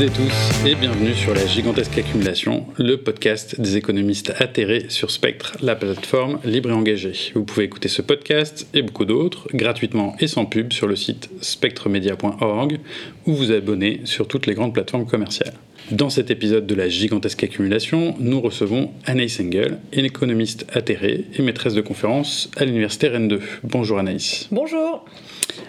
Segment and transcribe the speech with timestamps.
[0.00, 5.10] toutes et tous et bienvenue sur la gigantesque accumulation, le podcast des économistes atterrés sur
[5.10, 7.32] Spectre, la plateforme libre et engagée.
[7.34, 11.28] Vous pouvez écouter ce podcast et beaucoup d'autres gratuitement et sans pub sur le site
[11.42, 12.78] spectremedia.org
[13.26, 15.54] ou vous abonner sur toutes les grandes plateformes commerciales.
[15.90, 21.42] Dans cet épisode de la gigantesque accumulation, nous recevons Anaïs Engel, une économiste atterrée et
[21.42, 23.40] maîtresse de conférence à l'université Rennes 2.
[23.64, 24.46] Bonjour Anaïs.
[24.52, 25.04] Bonjour.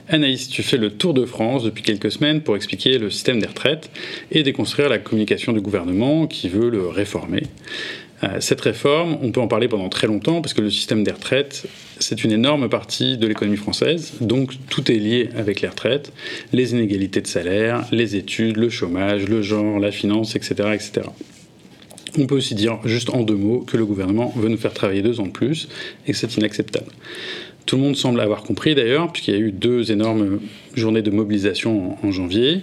[0.09, 3.47] Anaïs, tu fais le tour de France depuis quelques semaines pour expliquer le système des
[3.47, 3.89] retraites
[4.31, 7.41] et déconstruire la communication du gouvernement qui veut le réformer.
[8.23, 11.11] Euh, cette réforme, on peut en parler pendant très longtemps parce que le système des
[11.11, 11.65] retraites,
[11.99, 16.11] c'est une énorme partie de l'économie française, donc tout est lié avec les retraites,
[16.53, 20.69] les inégalités de salaire, les études, le chômage, le genre, la finance, etc.
[20.73, 21.01] etc.
[22.17, 25.01] On peut aussi dire, juste en deux mots, que le gouvernement veut nous faire travailler
[25.01, 25.69] deux ans de plus
[26.05, 26.91] et que c'est inacceptable.
[27.65, 30.39] Tout le monde semble avoir compris d'ailleurs, puisqu'il y a eu deux énormes
[30.73, 32.61] journées de mobilisation en, janvier,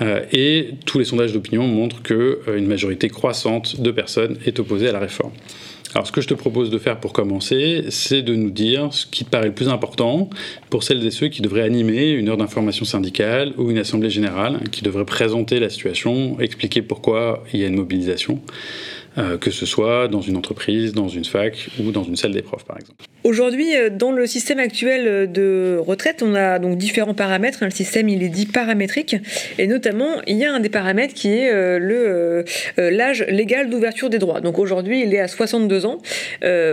[0.00, 4.88] euh, et tous les sondages d'opinion montrent qu'une euh, majorité croissante de personnes est opposée
[4.88, 5.32] à la réforme.
[5.94, 9.06] Alors ce que je te propose de faire pour commencer, c'est de nous dire ce
[9.06, 10.30] qui te paraît le plus important
[10.70, 14.60] pour celles et ceux qui devraient animer une heure d'information syndicale ou une assemblée générale,
[14.70, 18.40] qui devraient présenter la situation, expliquer pourquoi il y a une mobilisation.
[19.18, 22.42] Euh, que ce soit dans une entreprise, dans une fac ou dans une salle des
[22.42, 23.04] profs, par exemple.
[23.22, 27.58] Aujourd'hui, euh, dans le système actuel euh, de retraite, on a donc différents paramètres.
[27.62, 29.16] Le système, il est dit paramétrique,
[29.58, 32.44] et notamment, il y a un des paramètres qui est le
[32.76, 34.40] l'âge légal d'ouverture des droits.
[34.40, 35.98] Donc aujourd'hui, il est à 62 ans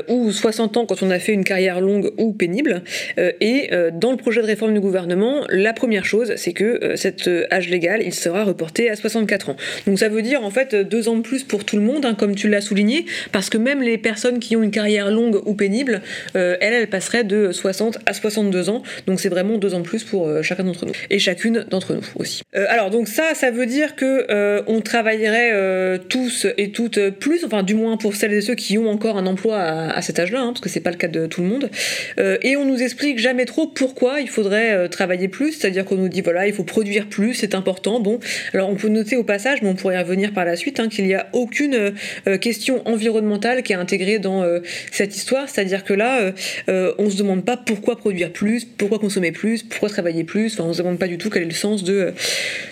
[0.07, 2.83] ou 60 ans quand on a fait une carrière longue ou pénible.
[3.17, 7.69] et dans le projet de réforme du gouvernement, la première chose, c'est que cet âge
[7.69, 9.57] légal, il sera reporté à 64 ans.
[9.85, 12.15] Donc ça veut dire en fait deux ans de plus pour tout le monde, hein,
[12.15, 15.53] comme tu l'as souligné, parce que même les personnes qui ont une carrière longue ou
[15.53, 16.01] pénible,
[16.37, 18.83] euh, elles passeraient de 60 à 62 ans.
[19.07, 21.93] Donc c'est vraiment deux ans de plus pour euh, chacun d'entre nous et chacune d'entre
[21.93, 22.43] nous aussi.
[22.55, 24.27] Euh, alors donc ça, ça veut dire que
[24.67, 28.89] on travaillerait tous et toutes plus, enfin du moins pour celles et ceux qui ont
[28.89, 31.41] encore un emploi à, cet âge-là, hein, parce que c'est pas le cas de tout
[31.41, 31.69] le monde.
[32.17, 36.21] et on nous explique jamais trop pourquoi il faudrait travailler plus, c'est-à-dire qu'on nous dit
[36.21, 37.99] voilà il faut produire plus, c'est important.
[37.99, 38.19] Bon,
[38.53, 40.89] alors on peut noter au passage, mais on pourrait y revenir par la suite, hein,
[40.89, 41.93] qu'il n'y a aucune
[42.41, 44.45] question environnementale qui est intégrée dans
[44.91, 46.26] cette histoire, c'est-à-dire que là,
[46.69, 50.63] euh, on se demande pas pourquoi produire plus, pourquoi consommer plus, pourquoi travailler plus, enfin
[50.69, 52.13] on se demande pas du tout quel est le sens de,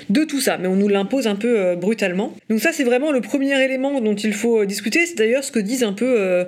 [0.09, 2.33] de tout ça, mais on nous l'impose un peu brutalement.
[2.49, 5.59] Donc ça c'est vraiment le premier élément dont il faut discuter, c'est d'ailleurs ce que
[5.59, 6.45] disent un peu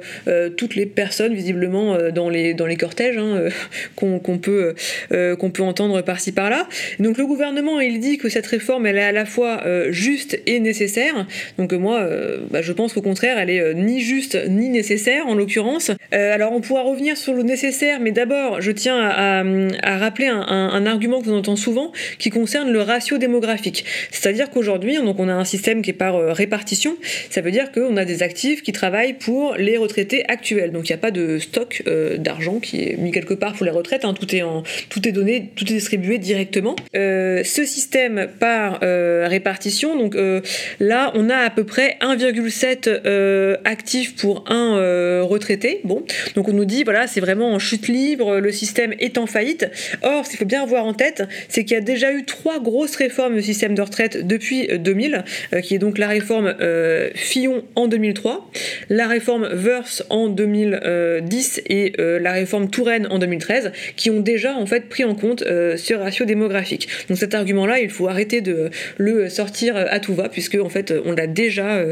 [0.57, 3.49] toutes les personnes visiblement dans les, dans les cortèges hein,
[3.95, 4.75] qu'on peut,
[5.09, 6.67] qu'on peut entendre par-ci par-là.
[6.99, 10.59] Donc le gouvernement il dit que cette réforme elle est à la fois juste et
[10.59, 12.07] nécessaire, donc moi
[12.51, 15.91] bah, je pense au contraire, elle est euh, ni juste ni nécessaire en l'occurrence.
[16.13, 16.83] Euh, alors on pourra
[17.15, 21.91] sur le nécessaire, mais d'abord je tiens à, rappeler un, argument que l'on entend souvent
[22.19, 23.85] qui concerne le ratio démographique.
[24.11, 26.97] C'est-à-dire qu'aujourd'hui, donc on a un système qui est par euh, répartition.
[27.29, 30.71] Ça veut dire qu'on a des actifs qui travaillent pour les retraités actuels.
[30.71, 31.83] Donc il n'y a pas de stock
[32.17, 34.05] d'argent qui est mis quelque part pour les retraites.
[34.05, 34.13] Hein.
[34.13, 36.75] Tout est en, tout est donné, tout est distribué directement.
[36.93, 40.15] ce système par répartition, donc
[40.79, 45.81] là on a à peu près 1,7 euh, actifs pour un euh, retraité.
[45.83, 46.03] Bon,
[46.35, 49.67] donc on nous dit voilà, c'est vraiment en chute libre, le système est en faillite.
[50.03, 52.61] Or, ce qu'il faut bien avoir en tête, c'est qu'il y a déjà eu trois
[52.61, 56.55] grosses réformes du système de retraite depuis 2000, euh, qui est donc la réforme
[57.13, 58.49] Fillon en 2003,
[58.89, 64.65] la réforme Verse en 2010 et la réforme Touraine en 2013, qui ont déjà en
[64.65, 66.87] fait pris en compte ce ratio démographique.
[67.09, 70.93] Donc cet argument-là, il faut arrêter de le sortir à tout va, puisque en fait
[71.05, 71.83] on l'a déjà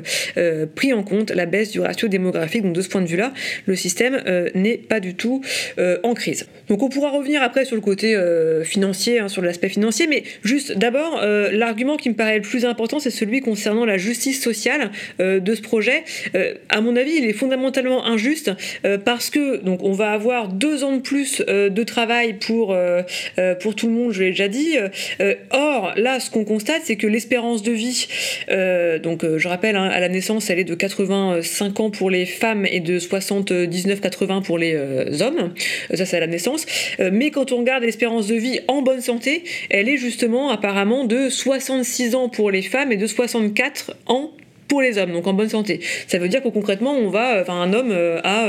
[0.76, 2.64] pris en compte la baisse du ratio démographique.
[2.64, 3.34] Donc de ce point de vue-là,
[3.66, 5.42] le système euh, n'est pas du tout
[5.78, 6.48] euh, en crise.
[6.70, 10.24] Donc on pourra revenir après sur le côté euh, financier, hein, sur l'aspect financier, mais
[10.44, 14.92] juste d'abord, l'argument qui me paraît le plus important, c'est celui concernant la justice sociale
[15.20, 16.04] de ce projet.
[16.70, 18.52] à mon avis, il est fondamentalement injuste
[19.04, 22.76] parce que donc on va avoir deux ans de plus de travail pour,
[23.62, 24.76] pour tout le monde, je l'ai déjà dit.
[25.52, 28.08] or, là, ce qu'on constate, c'est que l'espérance de vie,
[29.04, 32.66] donc je rappelle, hein, à la naissance, elle est de 85 ans pour les femmes
[32.66, 35.54] et de 79-80 pour les euh, hommes.
[35.92, 36.66] Euh, ça, c'est à la naissance.
[37.00, 41.06] Euh, mais quand on regarde l'espérance de vie en bonne santé, elle est justement apparemment
[41.06, 44.32] de 66 ans pour les femmes et de 64 ans
[44.82, 45.80] les hommes, donc en bonne santé.
[46.08, 47.92] Ça veut dire que concrètement, on va, enfin, un homme
[48.24, 48.48] a,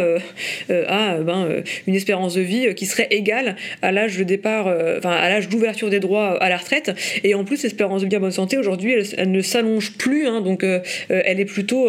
[0.68, 4.66] a ben, une espérance de vie qui serait égale à l'âge de départ,
[4.98, 6.92] enfin, à l'âge d'ouverture des droits à la retraite.
[7.24, 10.40] Et en plus, l'espérance de vie en bonne santé aujourd'hui, elle, ne s'allonge plus, hein,
[10.40, 10.64] donc
[11.08, 11.88] elle est plutôt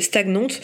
[0.00, 0.60] stagnante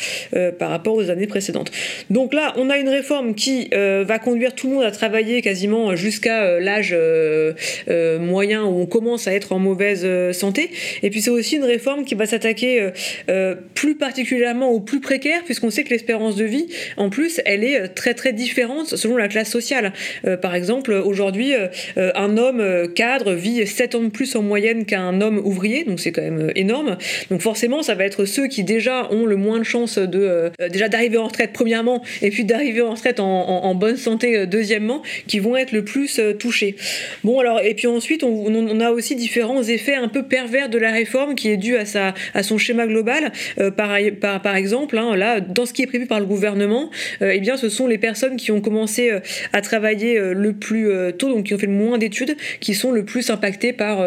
[0.59, 1.71] par rapport aux années précédentes.
[2.11, 5.97] Donc là, on a une réforme qui va conduire tout le monde à travailler quasiment
[5.97, 6.97] jusqu'à l'âge
[8.21, 10.71] moyen où on commence à être en mauvaise santé.
[11.03, 12.91] Et puis c'est aussi une réforme qui va s'attaquer
[13.29, 16.67] euh, euh, plus particulièrement aux plus précaires, puisqu'on sait que l'espérance de vie,
[16.99, 19.93] en plus, elle est euh, très très différente selon la classe sociale.
[20.43, 21.55] par exemple, aujourd'hui,
[21.97, 26.13] un homme cadre vit 7 ans de plus en moyenne qu'un homme ouvrier, donc c'est
[26.13, 26.99] quand même énorme.
[27.31, 30.89] Donc forcément, ça va être ceux qui déjà ont le moins de chances de déjà
[30.89, 35.57] d'arriver en retraite premièrement, et puis d'arriver en retraite en, bonne santé deuxièmement, qui vont
[35.57, 36.77] être le plus touchés.
[37.25, 40.79] Bon alors, et puis ensuite, on, on a aussi différents effets un peu pervers de
[40.79, 43.33] la réforme qui est due à, sa, à son schéma global.
[43.59, 46.91] Euh, par, exemple, hein, là, dans ce qui est prévu par le gouvernement,
[47.23, 49.21] euh, eh bien, ce sont les personnes qui ont commencé euh,
[49.53, 53.05] à travailler le plus tôt, donc qui ont fait le moins d'études, qui sont le
[53.05, 53.99] plus impactées par,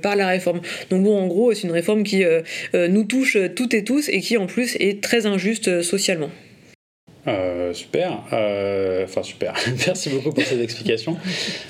[0.00, 0.60] par la réforme.
[0.90, 2.24] Donc bon, en gros, c'est une réforme qui
[2.74, 6.30] nous touche toutes et tous et qui en plus est très injuste socialement.
[7.28, 9.52] Euh, super, euh, enfin super,
[9.86, 11.16] merci beaucoup pour ces explications.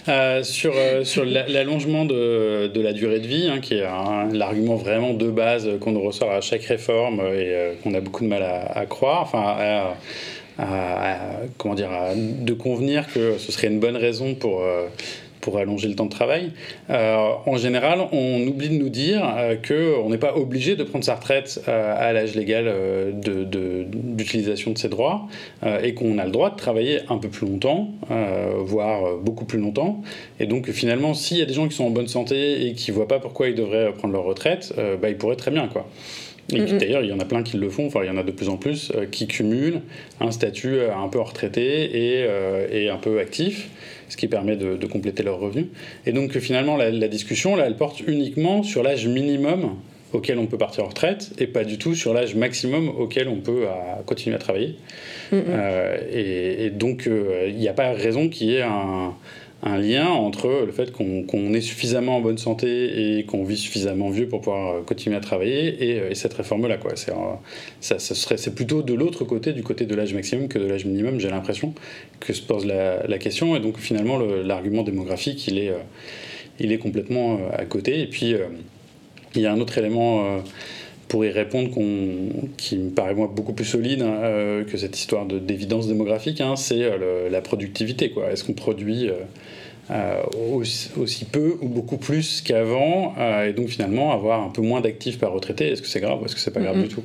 [0.09, 0.73] Euh, sur
[1.03, 3.85] sur l'allongement de, de, la durée de vie, hein, qui est
[4.33, 8.43] l'argument vraiment de base qu'on ressort à chaque réforme et qu'on a beaucoup de mal
[8.43, 9.97] à, croire, enfin
[10.59, 14.63] à, comment dire, de convenir que ce serait une bonne raison pour
[15.41, 16.51] pour allonger le temps de travail.
[16.91, 21.05] Euh, en général, on oublie de nous dire euh, qu'on n'est pas obligé de prendre
[21.05, 22.73] sa retraite euh, à l'âge légal
[23.15, 25.27] d'utilisation de, de, ses droits
[25.83, 27.89] et qu'on a le droit de travailler un peu plus longtemps,
[28.59, 30.03] voire beaucoup plus longtemps.
[30.41, 32.91] Et donc finalement, s'il y a des gens qui sont en bonne santé et qui
[32.91, 35.69] ne voient pas pourquoi ils devraient prendre leur retraite, bah, ils pourraient très bien.
[35.69, 35.89] quoi.
[36.53, 38.23] Et d'ailleurs, il y en a plein qui le font, enfin, il y en a
[38.23, 39.83] de plus en plus, qui cumulent
[40.21, 42.27] un statut un peu retraité et,
[42.73, 43.69] et un peu actif
[44.09, 45.67] ce qui permet de, compléter leurs revenus.
[46.07, 49.77] Et donc finalement, la, discussion, là, elle porte uniquement sur l'âge minimum
[50.13, 53.41] auquel on peut partir en retraite et pas du tout sur l'âge maximum auquel on
[53.41, 53.65] peut
[54.07, 54.77] continuer à travailler.
[55.33, 59.15] Euh, et, donc, euh, il n'y a pas raison qu'il y ait un,
[59.63, 64.09] un lien entre le fait qu'on est suffisamment en bonne santé et qu'on vit suffisamment
[64.09, 66.79] vieux pour pouvoir euh, continuer à travailler et, euh, cette réforme-là.
[66.95, 67.13] C'est,
[67.81, 70.85] ça, serait, c'est plutôt de l'autre côté, du côté de l'âge maximum que de l'âge
[70.85, 71.75] minimum, j'ai l'impression,
[72.21, 73.57] que se pose la, question.
[73.57, 75.79] Et donc finalement, l'argument démographique, il est, euh,
[76.61, 78.01] il est complètement à côté.
[78.01, 78.37] Et puis,
[79.35, 80.41] il y a un autre élément
[81.09, 81.71] pour y répondre
[82.57, 86.55] qui me paraît moi beaucoup plus solide hein, que cette histoire de, d'évidence démographique, hein,
[86.57, 86.89] c'est
[87.31, 88.13] la productivité.
[88.31, 89.15] Est-ce qu'on produit euh,
[90.97, 95.19] aussi, peu ou beaucoup plus qu'avant, euh, et donc finalement avoir un peu moins d'actifs
[95.19, 95.69] par retraité.
[95.69, 97.03] Est-ce que c'est grave ou est-ce que c'est pas grave du tout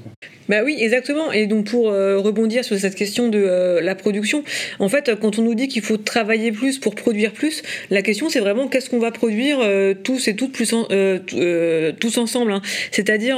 [0.50, 1.31] Bah oui, exactement.
[1.31, 4.44] Et donc pour euh, rebondir sur cette question de la production,
[4.80, 8.30] en fait, quand on nous dit qu'il faut travailler plus pour produire plus, la question
[8.30, 9.59] c'est vraiment qu'est-ce qu'on va produire
[10.03, 10.74] tous et toutes plus
[12.00, 12.51] tous ensemble.
[12.51, 12.62] Hein.
[12.91, 13.38] C'est-à-dire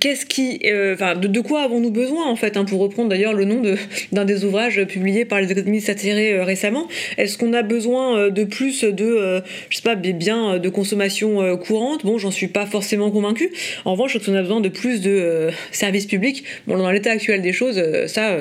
[0.00, 0.60] qu'est-ce qui,
[0.92, 3.62] enfin, de, quoi avons-nous besoin en fait, hein, pour reprendre d'ailleurs le nom
[4.12, 6.88] d'un des ouvrages publiés par les économistes atterrés récemment?
[7.16, 9.40] Est-ce qu'on a besoin de plus de, euh,
[9.70, 12.04] je sais pas, des biens euh, de consommation euh, courante.
[12.04, 13.52] Bon, j'en suis pas forcément convaincu.
[13.84, 16.44] En revanche, crois qu'on a besoin de plus de services publics.
[16.66, 18.36] Bon, dans l'état actuel des choses, ça,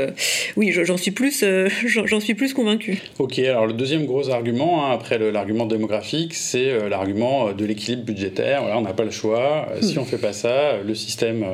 [0.56, 1.44] oui, j'en suis plus,
[1.86, 3.00] j'en suis plus convaincu.
[3.20, 8.62] Ok, alors le deuxième gros argument, hein, après l'argument démographique, c'est l'argument de l'équilibre budgétaire.
[8.62, 9.70] Voilà, on n'a pas le choix.
[9.82, 11.46] Si on fait pas ça, le système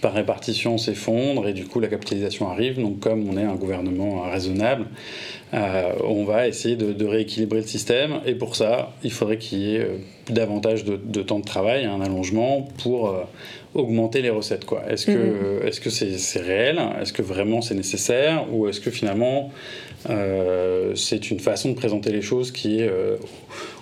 [0.00, 2.80] par répartition s'effondre et du coup la capitalisation arrive.
[2.80, 4.86] Donc comme on est un gouvernement raisonnable,
[5.54, 8.20] euh, on va essayer de, rééquilibrer le système.
[8.26, 9.96] Et pour ça, il faudrait qu'il y ait euh,
[10.28, 13.22] davantage de, temps de travail, un allongement pour euh,
[13.74, 14.64] augmenter les recettes.
[14.88, 15.90] Est-ce que mm-hmm.
[15.90, 16.80] c'est c'est réel?
[17.00, 18.46] Est-ce que vraiment c'est nécessaire?
[18.52, 19.50] Ou est-ce que finalement
[20.94, 22.90] c'est une façon de présenter les choses qui est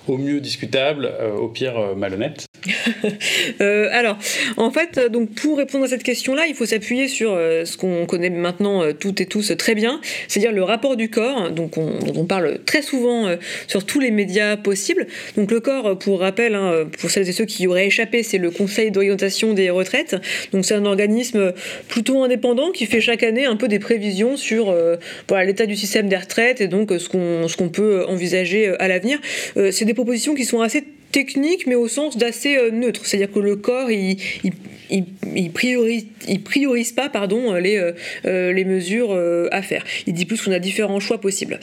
[0.07, 2.47] au mieux discutable, au pire malhonnête?
[3.61, 4.19] euh, alors,
[4.57, 8.07] en fait, donc pour répondre à cette question-là, il faut s'appuyer sur euh, ce qu'on
[8.07, 11.99] connaît maintenant euh, toutes et tous très bien, c'est-à-dire le rapport du corps, donc on,
[11.99, 13.28] dont on parle très souvent
[13.66, 15.07] sur tous les médias possibles.
[15.37, 18.38] Donc le corps, pour rappel, hein, pour celles et ceux qui y auraient échappé, c'est
[18.38, 20.16] le Conseil d'orientation des retraites.
[20.52, 21.52] Donc c'est un organisme
[21.88, 24.75] plutôt indépendant qui fait chaque année un peu des prévisions sur
[25.31, 27.09] l'état du système des retraites et donc ce
[27.57, 29.19] qu'on peut envisager à l'avenir.
[29.71, 33.07] c'est des propositions qui sont assez technique, mais au sens d'assez neutre.
[33.07, 34.16] C'est-à-dire que le corps, il,
[34.90, 37.92] il, priorise, pas pardon, les,
[38.25, 39.19] les mesures
[39.50, 39.85] à faire.
[40.07, 41.61] Il dit plus qu'on a différents choix possibles.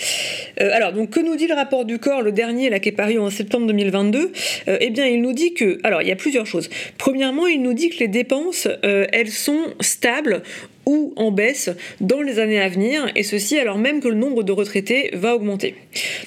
[0.58, 3.18] alors, donc, que nous dit le rapport du corps, le dernier, là, qui est paru
[3.20, 4.32] en septembre 2022
[4.80, 6.70] Eh bien, il nous dit que, alors, il y a plusieurs choses.
[6.98, 10.44] Premièrement, il nous dit que les dépenses, elles sont stables
[10.90, 11.70] ou en baisse
[12.02, 15.36] dans les années à venir, et ceci alors même que le nombre de retraités va
[15.36, 15.76] augmenter.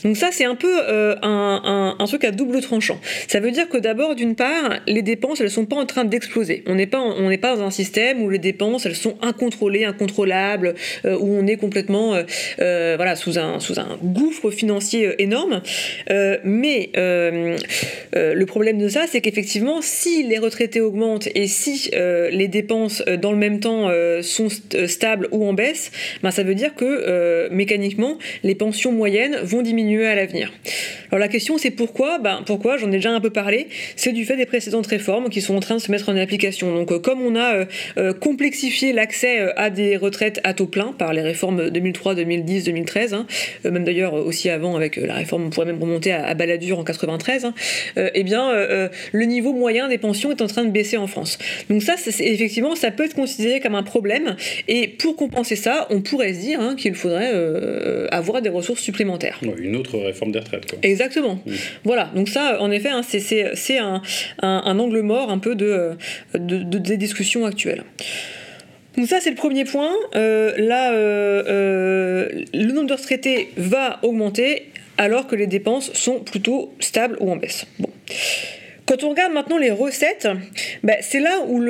[0.05, 3.01] Donc ça c'est un peu euh, un, truc à double tranchant.
[3.27, 6.63] Ça veut dire que d'abord d'une part les dépenses elles sont pas en train d'exploser.
[6.67, 7.03] On n'est pas
[7.41, 10.75] pas dans un système où les dépenses elles sont incontrôlées, incontrôlables,
[11.07, 15.61] euh, où on est complètement euh, voilà sous un sous un gouffre financier énorme.
[16.45, 23.03] mais le problème de ça c'est qu'effectivement si les retraités augmentent et si les dépenses
[23.21, 23.91] dans le même temps
[24.23, 25.91] sont euh, stable ou en baisse,
[26.23, 30.53] ben ça veut dire que euh, mécaniquement, les pensions moyennes vont diminuer à l'avenir.
[31.11, 32.19] Alors la question c'est pourquoi?
[32.19, 32.77] Ben, Pourquoi?
[32.77, 33.69] J'en ai déjà un peu parlé.
[33.97, 36.75] C'est du fait des précédentes réformes qui sont en train de se mettre en application.
[36.75, 37.65] Donc euh, comme on a
[38.21, 43.17] complexifié l'accès à des retraites à taux plein par les réformes 2003, 2010, 2013,
[43.65, 47.45] même d'ailleurs aussi avant avec la réforme, on pourrait même remonter à, Balladur en 93,
[47.45, 47.55] hein,
[47.97, 48.53] eh bien
[49.13, 51.39] le niveau moyen des pensions est en train de baisser en France.
[51.71, 54.37] Donc ça, effectivement, ça peut être considéré comme un problème
[54.69, 58.81] et pour compenser ça, on pourrait se dire hein, qu'il faudrait euh, avoir des ressources
[58.81, 59.41] supplémentaires.
[59.59, 60.69] une autre réforme des retraites.
[60.71, 60.79] Quoi.
[60.83, 61.41] Exactement.
[61.85, 64.03] Voilà, donc ça, en effet, hein, c'est un,
[64.41, 65.93] un, angle mort un peu de,
[66.35, 67.85] de, des discussions actuelles.
[68.97, 69.93] Donc ça c'est le premier point.
[70.15, 74.67] Euh, là, euh, le nombre de retraités va augmenter
[74.99, 77.67] alors que les dépenses sont plutôt stables ou en baisse.
[77.79, 77.89] Bon.
[78.93, 80.29] Quand on regarde maintenant les recettes,
[80.83, 81.63] bah, c'est là où,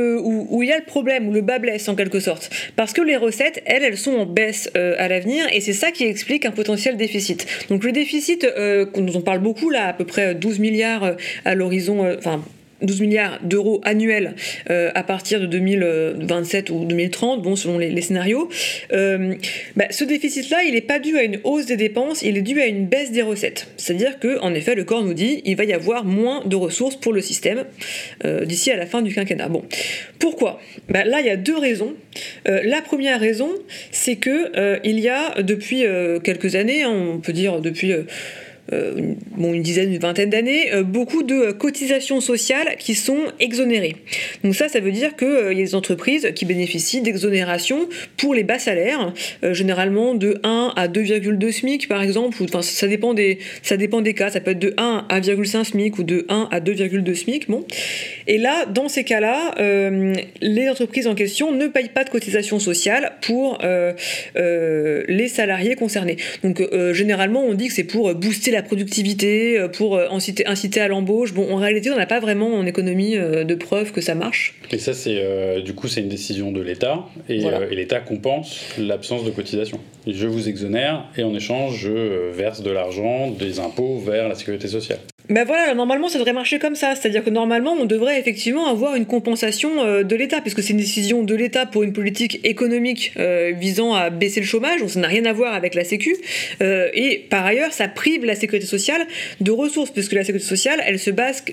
[0.60, 2.50] il y a le problème, où le bas blesse en quelque sorte.
[2.74, 5.92] Parce que les recettes, elles, elles sont en baisse euh, à l'avenir et c'est ça
[5.92, 7.46] qui explique un potentiel déficit.
[7.68, 11.14] Donc le déficit, euh, dont on parle beaucoup là, à peu près 12 milliards euh,
[11.44, 12.16] à l'horizon,
[12.82, 14.34] 12 milliards d'euros annuels
[14.70, 18.48] euh, à partir de 2027 ou 2030, bon, selon les, scénarios,
[18.92, 19.34] euh,
[19.76, 22.60] bah, ce déficit-là, il n'est pas dû à une hausse des dépenses, il est dû
[22.60, 23.68] à une baisse des recettes.
[23.76, 26.96] C'est-à-dire que, en effet, le corps nous dit il va y avoir moins de ressources
[26.96, 27.64] pour le système
[28.24, 29.48] euh, d'ici à la fin du quinquennat.
[30.18, 30.60] Pourquoi?
[30.88, 31.94] Bah, Là, il y a deux raisons.
[32.46, 33.50] la première raison,
[33.90, 35.84] c'est que il y a depuis
[36.22, 37.92] quelques années, hein, on peut dire depuis
[38.70, 43.96] une, bon, une dizaine, une vingtaine d'années, euh, beaucoup de cotisations sociales qui sont exonérées.
[44.44, 48.34] Donc ça, ça veut dire qu'il euh, y a des entreprises qui bénéficient d'exonération pour
[48.34, 49.12] les bas salaires,
[49.50, 54.14] généralement de 1 à 2,2 SMIC par exemple, ou, ça, dépend des, ça dépend des
[54.14, 57.50] cas, ça peut être de 1 à 1,5 SMIC ou de 1 à 2,2 SMIC.
[57.50, 57.64] Bon.
[58.28, 59.54] Et là, dans ces cas-là,
[60.40, 63.58] les entreprises en question ne payent pas de cotisations sociales pour
[64.34, 66.16] les salariés concernés.
[66.44, 70.80] Donc généralement, on dit que c'est pour booster la productivité, euh, pour euh, inciter, inciter
[70.80, 71.32] à l'embauche.
[71.32, 74.54] Bon, en réalité, on n'a pas vraiment en économie euh, de preuves que ça marche.
[74.70, 75.20] Et ça, c'est
[75.62, 79.80] du coup, c'est une décision de l'État, et, l'État compense l'absence de cotisation.
[80.06, 84.68] je vous exonère, et en échange, je verse de l'argent, des impôts vers la sécurité
[84.68, 84.98] sociale.
[85.30, 88.96] Ben voilà, normalement ça devrait marcher comme ça, c'est-à-dire que normalement on devrait effectivement avoir
[88.96, 93.12] une compensation euh, de l'État, puisque c'est une décision de l'État pour une politique économique
[93.18, 96.16] euh, visant à baisser le chômage, donc ça n'a rien à voir avec la Sécu,
[96.60, 99.06] euh, et par ailleurs ça prive la sécurité sociale
[99.40, 101.44] de ressources, puisque la sécurité sociale elle se base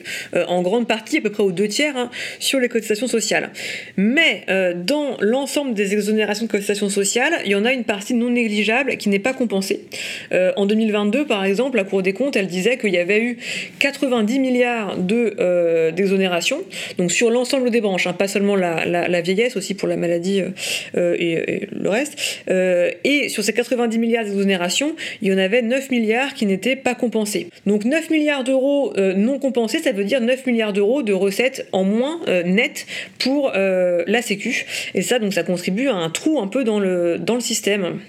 [0.48, 2.10] en grande partie, à peu près aux deux tiers, hein,
[2.40, 3.52] sur les cotisations sociales.
[3.98, 4.46] Mais
[4.76, 8.98] dans l'ensemble des exonérations de cotisations sociales, il y en a une partie non négligeable
[8.98, 9.82] qui n'est pas compensée.
[10.32, 13.38] en 2022 par exemple, la Cour des comptes elle disait qu'il y avait eu
[13.80, 15.92] 90 milliards de euh,
[16.98, 20.50] donc sur l'ensemble des branches, hein, pas seulement la, vieillesse, aussi pour la maladie euh,
[20.98, 22.18] euh, et, le reste.
[22.48, 26.96] et sur ces 90 milliards d'exonération, il y en avait 9 milliards qui n'étaient pas
[26.96, 27.48] compensés.
[27.66, 31.84] Donc 9 milliards d'euros non compensés, ça veut dire 9 milliards d'euros de recettes en
[31.84, 32.86] moins nettes
[33.18, 34.66] pour la Sécu.
[34.94, 38.00] Et ça, donc ça contribue à un trou un peu dans le, dans le système.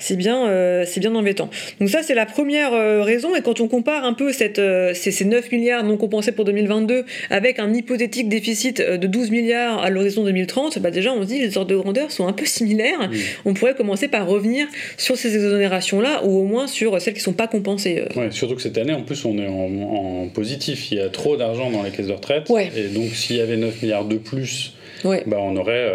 [0.00, 1.50] C'est bien, c'est bien embêtant.
[1.78, 2.72] Donc ça, c'est la première
[3.04, 3.36] raison.
[3.36, 7.04] Et quand on compare un peu cette euh, ces 9 milliards non compensés pour 2022
[7.30, 11.26] avec un hypothétique déficit euh, de 12 milliards à l'horizon 2030, bah déjà on se
[11.26, 13.10] dit les ordres de grandeur sont un peu similaires.
[13.44, 14.66] On pourrait commencer par revenir
[14.96, 18.04] sur ces exonérations-là ou au moins sur celles qui ne sont pas compensées.
[18.16, 18.30] Euh.
[18.30, 21.70] surtout que cette année en plus on est en, positif, il y a trop d'argent
[21.70, 25.38] dans les caisses de retraite et donc s'il y avait 9 milliards de plus, bah,
[25.38, 25.92] on aurait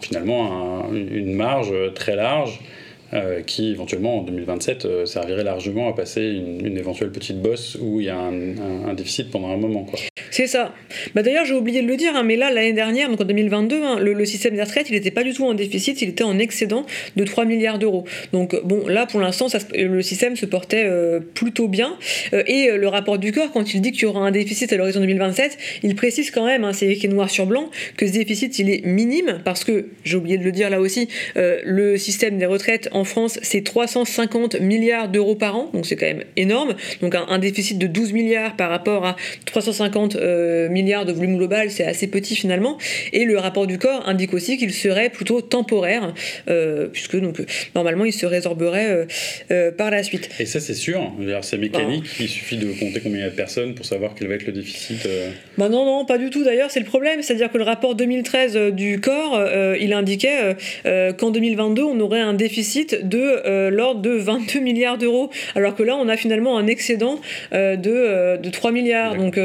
[0.00, 2.60] finalement une marge très large
[3.14, 8.00] euh, qui éventuellement en 2027 euh, servirait largement à passer une, éventuelle petite bosse où
[8.00, 9.84] il y a un, déficit pendant un moment.
[9.84, 9.98] Quoi.
[10.32, 10.74] C'est ça.
[11.14, 13.82] Bah, D'ailleurs, j'ai oublié de le dire, hein, mais là, l'année dernière, donc en 2022,
[13.82, 16.38] hein, le, système des retraites, il n'était pas du tout en déficit, il était en
[16.38, 16.86] excédent
[17.16, 18.06] de 3 milliards d'euros.
[18.32, 21.98] Donc, bon, là, pour l'instant, le système se portait euh, plutôt bien.
[22.32, 24.72] Euh, et euh, le rapport du corps, quand il dit qu'il y aura un déficit
[24.72, 28.12] à l'horizon 2027, il précise quand même, hein, c'est écrit noir sur blanc, que ce
[28.12, 32.38] déficit, il est minime, parce que, j'ai oublié de le dire là aussi, le système
[32.38, 36.74] des retraites en France, c'est 350 milliards d'euros par an, donc c'est quand même énorme.
[37.02, 40.16] Donc, un, déficit de 12 milliards par rapport à 350
[40.68, 42.78] milliards de volume global, c'est assez petit finalement.
[43.12, 46.14] Et le rapport du corps indique aussi qu'il serait plutôt temporaire,
[46.48, 47.42] euh, puisque donc
[47.74, 49.04] normalement il se résorberait euh,
[49.50, 50.28] euh, par la suite.
[50.38, 51.12] Et ça c'est sûr,
[51.42, 54.28] c'est mécanique, il suffit de compter combien il y a de personnes pour savoir quel
[54.28, 55.08] va être le déficit.
[55.58, 58.72] Bah non, non, pas du tout d'ailleurs, c'est le problème, c'est-à-dire que le rapport 2013
[58.72, 59.40] du corps,
[59.78, 60.56] il indiquait
[61.18, 65.96] qu'en 2022 on aurait un déficit de l'ordre de 22 milliards d'euros, alors que là
[65.96, 67.20] on a finalement un excédent
[67.52, 69.16] de, de 3 milliards.
[69.16, 69.38] Donc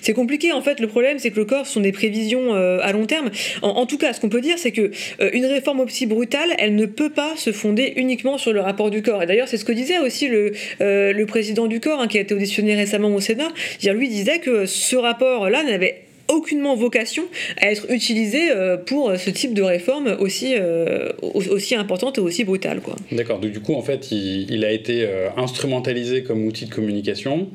[0.00, 2.92] c'est compliqué en fait, le problème c'est que le corps sont des prévisions euh, à
[2.92, 3.30] long terme.
[3.62, 6.74] En, tout cas, ce qu'on peut dire, c'est que euh, une réforme aussi brutale, elle
[6.74, 9.22] ne peut pas se fonder uniquement sur le rapport du corps.
[9.22, 12.18] Et d'ailleurs, c'est ce que disait aussi le, euh, le président du corps, hein, qui
[12.18, 13.48] a été auditionné récemment au Sénat.
[13.92, 17.24] Lui disait que ce rapport-là n'avait aucunement vocation
[17.60, 22.44] à être utilisé euh, pour ce type de réforme aussi, euh, aussi importante et aussi
[22.44, 22.80] brutale.
[22.80, 22.96] Quoi.
[23.10, 27.48] D'accord, donc du coup, en fait, il, a été euh, instrumentalisé comme outil de communication,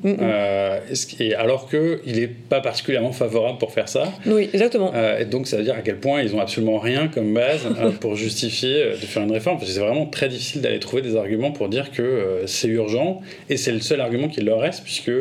[1.19, 4.13] et alors qu'il n'est pas particulièrement favorable pour faire ça.
[4.25, 4.93] Oui, exactement.
[5.19, 7.67] et donc, ça veut dire à quel point ils n'ont absolument rien comme base
[7.99, 11.15] pour justifier de faire une réforme, parce que c'est vraiment très difficile d'aller trouver des
[11.15, 15.11] arguments pour dire que c'est urgent, et c'est le seul argument qui leur reste, puisque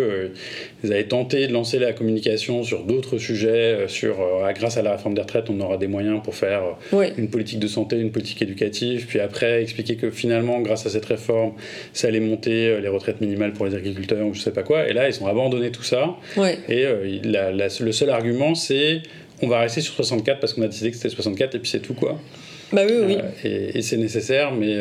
[0.86, 4.82] ils avaient tenté de lancer la communication sur d'autres sujets euh, sur euh, grâce à
[4.82, 6.62] la réforme des retraites, on aura des moyens pour faire
[6.92, 10.90] euh, une politique de santé, une politique éducative, puis après expliquer que finalement, grâce à
[10.90, 11.52] cette réforme,
[11.92, 14.88] ça allait monter les retraites minimales pour les agriculteurs ou je sais pas quoi.
[14.88, 16.16] Et là, ils ont abandonné tout ça.
[16.68, 19.02] Et le seul argument, c'est
[19.42, 21.80] on va rester sur 64 parce qu'on a décidé que c'était 64 et puis c'est
[21.80, 22.18] tout quoi.
[22.72, 23.16] Bah oui, oui.
[23.44, 24.78] et, c'est nécessaire, mais,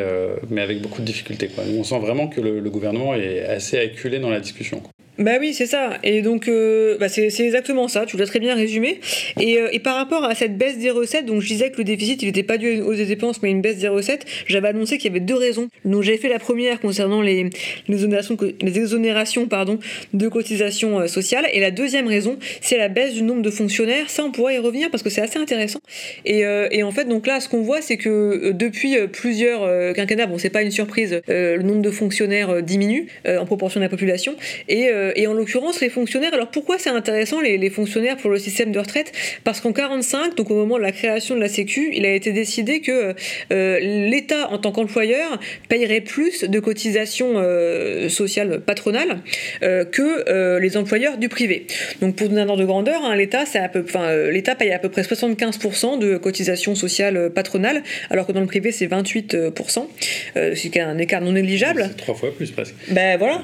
[0.50, 1.48] mais avec beaucoup de difficultés.
[1.48, 1.64] Quoi.
[1.78, 4.82] On sent vraiment que le, gouvernement est assez acculé dans la discussion.
[5.18, 5.92] Bah oui, c'est ça.
[6.04, 8.06] Et donc, euh, bah c'est exactement ça.
[8.06, 9.00] Tu l'as très bien résumé.
[9.40, 11.86] Et, euh, et, par rapport à cette baisse des recettes, donc je disais que le
[11.86, 14.26] déficit, il n'était pas dû aux dépenses, mais une baisse des recettes.
[14.46, 15.70] J'avais annoncé qu'il y avait deux raisons.
[15.86, 17.50] Donc j'avais fait la première concernant les,
[17.88, 19.80] exonérations, pardon,
[20.14, 21.46] de cotisations euh, sociales.
[21.54, 24.10] Et la deuxième raison, c'est la baisse du nombre de fonctionnaires.
[24.10, 25.80] Ça, on pourrait y revenir parce que c'est assez intéressant.
[26.26, 26.42] Et,
[26.72, 30.50] et, en fait, donc là, ce qu'on voit, c'est que depuis plusieurs quinquennats, bon, c'est
[30.50, 34.36] pas une surprise, le nombre de fonctionnaires diminue en proportion de la population.
[34.68, 36.34] Et euh, et en l'occurrence, les fonctionnaires.
[36.34, 39.12] Alors pourquoi c'est intéressant les, fonctionnaires pour le système de retraite?
[39.44, 42.32] Parce qu'en 45, donc au moment de la création de la Sécu, il a été
[42.32, 43.16] décidé que
[43.52, 49.20] euh, l'État, en tant qu'employeur, payerait plus de cotisations euh, sociales patronales
[49.62, 51.68] que les employeurs du privé.
[52.01, 53.44] Donc pour donner un ordre de grandeur, hein, l'État,
[54.29, 58.72] l'État paye à peu près 75% de cotisations sociales patronales, alors que dans le privé
[58.72, 59.88] c'est 28%,
[60.56, 61.88] c'est un écart non négligeable.
[61.90, 62.75] C'est trois fois plus presque.
[62.90, 63.42] Ben voilà.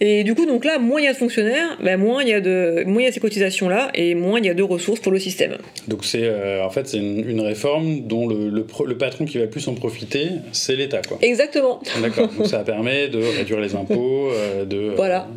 [0.00, 2.32] Et du coup, donc là, moins il y a de fonctionnaires, ben moins il y
[2.32, 5.00] a de, moins il y a ces cotisations-là, et moins il y a de ressources
[5.00, 5.56] pour le système.
[5.88, 9.66] Donc c'est, euh, en fait, c'est une, réforme dont le, le, patron qui va plus
[9.68, 11.18] en profiter, c'est l'État, quoi.
[11.20, 11.80] Exactement.
[12.00, 12.28] D'accord.
[12.28, 15.28] Donc ça permet de réduire les impôts, euh, de, voilà.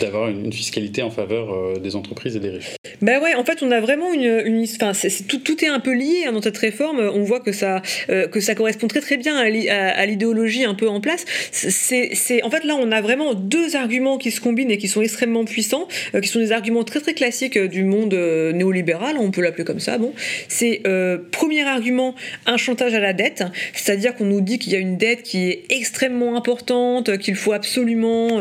[0.00, 2.76] d'avoir une, fiscalité en faveur euh, des entreprises et des riches.
[3.02, 4.92] Ben ouais, en fait, on a vraiment une, une enfin,
[5.28, 7.00] tout, tout, est un peu lié hein, dans cette réforme.
[7.00, 11.00] On voit que ça, que ça correspond très très bien à l'idéologie un peu en
[11.00, 11.24] place.
[11.50, 14.88] C'est, c'est, en fait, là, on a vraiment deux arguments qui se combinent et qui
[14.88, 18.52] sont extrêmement puissants, euh, qui sont des arguments très très classiques euh, du monde euh,
[18.52, 19.98] néolibéral, on peut l'appeler comme ça.
[19.98, 20.12] Bon,
[20.48, 20.82] c'est
[21.30, 22.14] premier argument
[22.46, 25.48] un chantage à la dette, c'est-à-dire qu'on nous dit qu'il y a une dette qui
[25.48, 28.40] est extrêmement importante, qu'il faut absolument,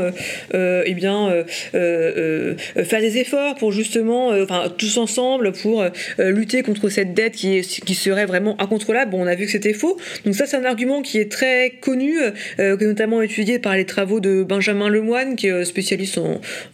[0.54, 5.86] eh bien, faire des efforts pour justement, enfin tous ensemble pour
[6.20, 9.12] lutter contre cette dette qui, est, qui serait vraiment incontrôlable.
[9.12, 9.98] Bon, on a vu que c'était faux.
[10.26, 12.16] Donc ça, c'est un argument qui est très connu,
[12.60, 16.20] notamment étudié par les travaux de Benjamin Lemoine qui est euh, spécialiste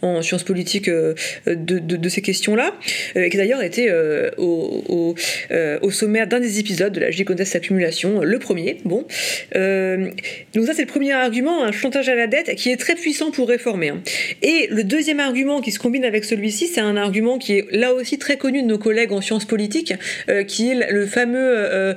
[0.02, 1.14] en, sciences politiques euh,
[1.46, 2.74] de, ces questions-là,
[3.16, 3.90] euh, et qui d'ailleurs était
[4.36, 5.14] au,
[5.82, 8.78] au, sommaire d'un des épisodes de la gigantesque accumulation, le premier.
[8.84, 9.06] Bon,
[10.54, 13.30] donc ça c'est le premier argument, un chantage à la dette qui est très puissant
[13.30, 13.90] pour réformer.
[13.90, 14.02] Hein.
[14.42, 17.94] Et le deuxième argument qui se combine avec celui-ci, c'est un argument qui est là
[17.94, 19.94] aussi très connu de nos collègues en sciences politiques,
[20.48, 21.94] qui est le fameux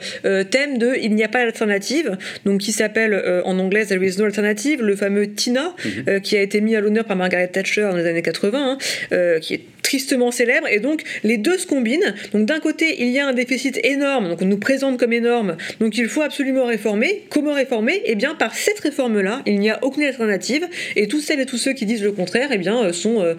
[0.50, 4.26] thème de il n'y a pas d'alternative, donc qui s'appelle en anglais There is no
[4.26, 6.22] alternative, le fameux TINA, mhm.
[6.22, 8.78] qui a été mis à l'honneur par Margaret Thatcher dans les années 80, hein,
[9.12, 10.68] euh, qui est tristement célèbre.
[10.68, 12.14] Et donc, les deux se combinent.
[12.34, 15.56] Donc, d'un côté, il y a un déficit énorme, donc on nous présente comme énorme,
[15.80, 17.24] donc il faut absolument réformer.
[17.30, 18.02] Comment réformer?
[18.06, 20.68] Eh bien, par cette réforme-là, il n'y a aucune alternative.
[20.96, 23.36] Et tous celles et tous ceux qui disent le contraire, eh bien, sont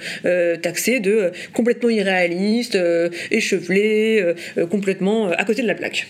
[0.62, 2.78] taxés de complètement irréalistes,
[3.30, 4.34] échevelés,
[4.70, 6.06] complètement à côté de la plaque.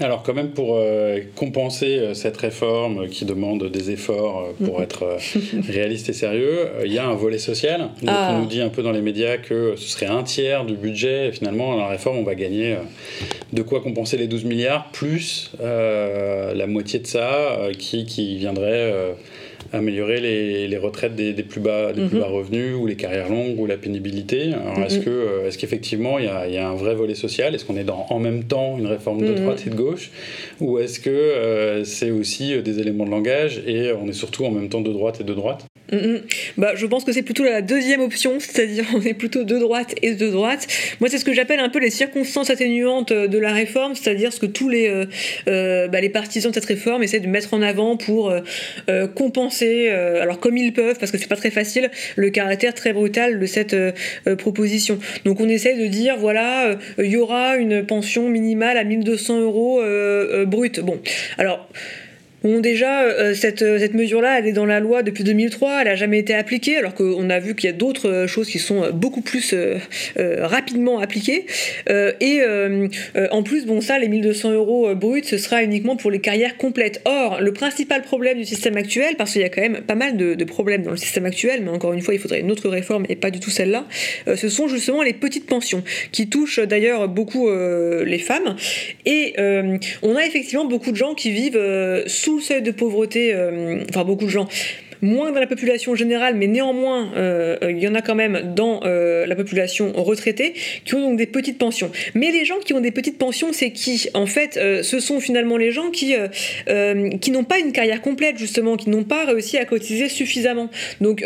[0.00, 4.80] Alors quand même pour euh, compenser euh, cette réforme qui demande des efforts euh, pour
[4.80, 4.84] mm-hmm.
[4.84, 5.18] être
[5.68, 7.80] réaliste et sérieux, il y a un volet social.
[7.80, 8.32] Donc ah.
[8.32, 11.28] on nous dit un peu dans les médias que ce serait un tiers du budget
[11.28, 12.76] et finalement la réforme on va gagner
[13.52, 18.92] de quoi compenser les 12 milliards plus la moitié de ça qui, qui viendrait
[19.72, 22.22] améliorer les, retraites des, plus bas, des plus mhm.
[22.22, 24.52] bas revenus ou les carrières longues ou la pénibilité.
[24.84, 25.04] Est-ce, mhm.
[25.04, 27.54] que, euh, est-ce qu'effectivement il y, y, a un vrai volet social?
[27.54, 29.36] Est-ce qu'on est dans en même temps une réforme de mhm.
[29.36, 30.10] droite et de gauche?
[30.60, 34.44] Ou est-ce que euh, c'est aussi euh, des éléments de langage et on est surtout
[34.44, 35.66] en même temps de droite et de droite?
[36.56, 39.94] Bah, je pense que c'est plutôt la deuxième option, c'est-à-dire on est plutôt de droite
[40.02, 40.66] et de droite.
[41.00, 44.40] Moi, c'est ce que j'appelle un peu les circonstances atténuantes de la réforme, c'est-à-dire ce
[44.40, 45.04] que tous les,
[45.46, 48.32] bah, les partisans de cette réforme essaient de mettre en avant pour
[49.14, 52.92] compenser euh, alors comme ils peuvent, parce que c'est pas très facile, le caractère très
[52.92, 53.92] brutal de cette euh,
[54.26, 54.98] euh, proposition.
[55.24, 59.82] Donc on essaie de dire, voilà, il y aura une pension minimale à 1200 euros
[60.46, 60.80] brut.
[60.80, 61.00] Bon,
[61.36, 61.68] alors
[62.44, 65.88] Bon, déjà, euh, cette, euh, cette mesure-là, elle est dans la loi depuis 2003, elle
[65.88, 68.60] n'a jamais été appliquée, alors qu'on a vu qu'il y a d'autres euh, choses qui
[68.60, 69.54] sont beaucoup plus
[70.16, 71.46] rapidement appliquées.
[71.88, 72.40] et
[73.30, 77.00] en plus, bon, ça, les 1200 euros bruts, ce sera uniquement pour les carrières complètes.
[77.04, 80.16] Or, le principal problème du système actuel, parce qu'il y a quand même pas mal
[80.16, 82.68] de, de, problèmes dans le système actuel, mais encore une fois, il faudrait une autre
[82.68, 83.86] réforme et pas du tout celle-là,
[84.34, 88.56] ce sont justement les petites pensions, qui touchent d'ailleurs beaucoup les femmes.
[89.06, 89.34] Et
[90.02, 91.60] on a effectivement beaucoup de gens qui vivent
[92.28, 94.48] sous le seuil de pauvreté, euh, enfin beaucoup de gens,
[95.00, 98.82] moins dans la population générale, mais néanmoins, euh, il y en a quand même dans
[98.84, 100.52] euh, la population retraitée,
[100.84, 101.90] qui ont donc des petites pensions.
[102.14, 105.56] Mais les gens qui ont des petites pensions, c'est qui En fait, ce sont finalement
[105.56, 106.14] les gens qui,
[107.20, 110.68] qui n'ont pas une carrière complète, justement, qui n'ont pas réussi à cotiser suffisamment.
[111.00, 111.24] Donc,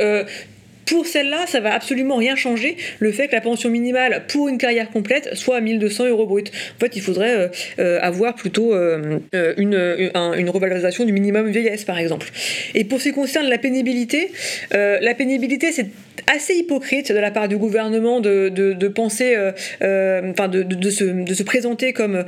[0.87, 4.59] pour celle-là, ça va absolument rien changer, le fait que la pension minimale pour une
[4.59, 6.51] carrière complète soit à 1200 euros brut.
[6.77, 9.19] En fait, il faudrait euh, euh, avoir plutôt euh,
[9.57, 12.29] une, une, revalorisation du minimum vieillesse, par exemple.
[12.75, 14.31] Et pour ce qui concerne la pénibilité,
[14.73, 15.89] la pénibilité, c'est
[16.27, 19.37] assez hypocrite de la part du gouvernement de, penser,
[19.81, 22.25] enfin de se présenter comme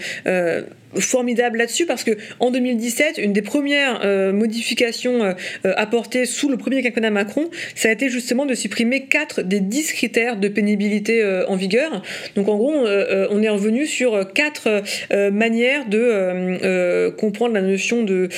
[1.00, 5.32] formidable là-dessus parce que en 2017, une des premières euh, modifications euh,
[5.64, 9.60] euh, apportées sous le premier quinquennat Macron, ça a été justement de supprimer 4 des
[9.60, 12.02] 10 critères de pénibilité en vigueur.
[12.36, 14.82] Donc en gros, on est revenu sur quatre
[15.30, 18.28] manières de comprendre la notion de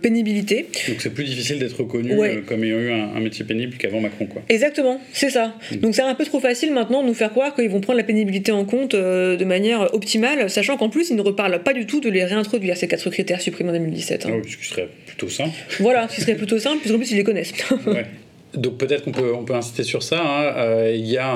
[0.00, 0.66] pénibilité.
[0.88, 2.14] Donc c'est plus difficile d'être reconnu
[2.46, 4.42] comme ayant eu un, métier pénible qu'avant Macron, quoi.
[4.48, 5.54] Exactement, c'est ça.
[5.72, 5.76] Mm.
[5.76, 8.04] Donc c'est un peu trop facile maintenant de nous faire croire qu'ils vont prendre la
[8.04, 12.00] pénibilité en compte de manière optimale, sachant qu'en plus ils ne reparlent pas du tout
[12.00, 14.26] de les réintroduire, ces quatre critères supprimés en 2017.
[14.26, 14.30] Hein.
[14.32, 15.52] Ah oui, ce qui serait plutôt simple.
[15.80, 17.52] Voilà, ce qui serait plutôt simple, puisqu'en plus ils les connaissent.
[17.86, 18.06] ouais.
[18.56, 20.20] Donc peut-être qu'on peut, on peut insister sur ça.
[20.20, 20.52] Hein.
[20.56, 21.32] Euh, il y a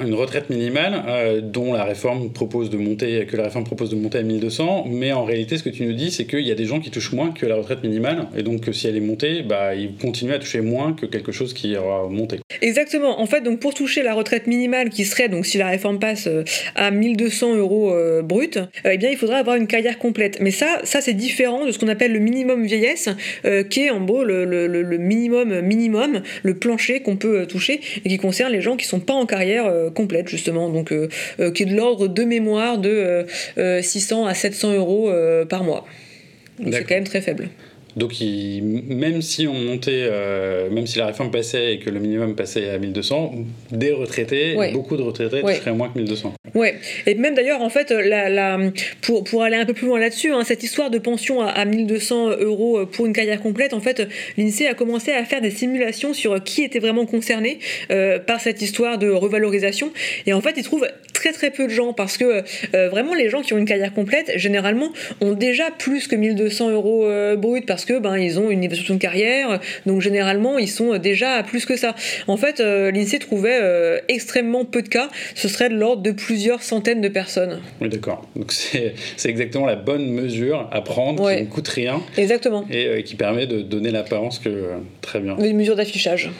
[0.00, 3.96] une retraite minimale euh, dont la réforme propose de monter, que la réforme propose de
[3.96, 6.54] monter à 1200, mais en réalité, ce que tu nous dis, c'est qu'il y a
[6.54, 9.42] des gens qui touchent moins que la retraite minimale, et donc si elle est montée,
[9.42, 12.38] bah, ils continuent à toucher moins que quelque chose qui aura monté.
[12.60, 13.20] Exactement.
[13.20, 16.26] En fait, donc pour toucher la retraite minimale, qui serait donc si la réforme passe
[16.26, 16.44] euh,
[16.74, 20.38] à 1200 euros brut, eh bien il faudrait avoir une carrière complète.
[20.40, 23.08] Mais ça, ça c'est différent de ce qu'on appelle le minimum vieillesse,
[23.70, 26.22] qui est en gros le, le, minimum minimum
[26.54, 29.66] plancher qu'on peut euh, toucher et qui concerne les gens qui sont pas en carrière
[29.66, 31.08] euh, complète justement, donc euh,
[31.52, 35.10] qui est de l'ordre de mémoire de 600 à 700 euros
[35.48, 35.86] par mois.
[36.70, 37.48] C'est quand même très faible.
[37.96, 40.08] Donc, même si on montait,
[40.70, 43.34] même si la réforme passait et que le minimum passait à 1200,
[43.72, 46.34] des retraités, beaucoup de retraités toucheraient moins que 1200.
[46.58, 46.74] Ouais,
[47.06, 47.94] et même d'ailleurs, en fait,
[49.00, 52.30] pour, pour aller un peu plus loin là-dessus, hein, cette histoire de pension à, 1200
[52.40, 56.42] euros pour une carrière complète, en fait, l'INSEE a commencé à faire des simulations sur
[56.42, 59.92] qui était vraiment concerné euh, par cette histoire de revalorisation.
[60.26, 60.88] Et en fait, ils trouvent
[61.18, 63.92] très très peu de gens parce que euh, vraiment, les gens qui ont une carrière
[63.92, 68.50] complète, généralement, ont déjà plus que 1200 euros euh, brut parce que ben, ils ont
[68.50, 69.60] une évaluation de carrière.
[69.86, 71.94] Donc, généralement, ils sont déjà à plus que ça.
[72.26, 73.58] En fait, l'INSEE trouvait
[74.08, 75.08] extrêmement peu de cas.
[75.34, 77.60] Ce serait de l'ordre de plus plusieurs centaines de personnes.
[77.80, 78.28] Oui, d'accord.
[78.36, 82.02] Donc c'est exactement la bonne mesure à prendre qui ne coûte rien.
[82.18, 82.66] Exactement.
[82.70, 84.50] Et euh, qui permet de donner l'apparence que.
[84.50, 85.38] Euh, très bien.
[85.38, 86.30] Une mesure d'affichage.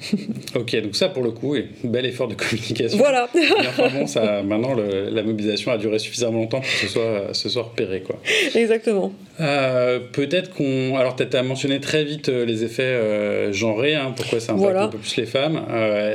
[0.54, 2.98] ok, donc ça pour le coup, est bel effort de communication.
[2.98, 3.28] Voilà.
[3.68, 7.48] enfin bon, ça, maintenant la mobilisation a duré suffisamment longtemps pour que ce soit, ce
[7.48, 8.02] soit repéré.
[8.02, 8.16] Quoi.
[8.54, 9.12] Exactement.
[9.40, 10.96] euh, Peut-être qu'on.
[10.96, 14.76] Alors, tu as mentionné très vite euh, les effets euh, genrés, hein, pourquoi ça impacte
[14.76, 15.60] un peu plus les femmes.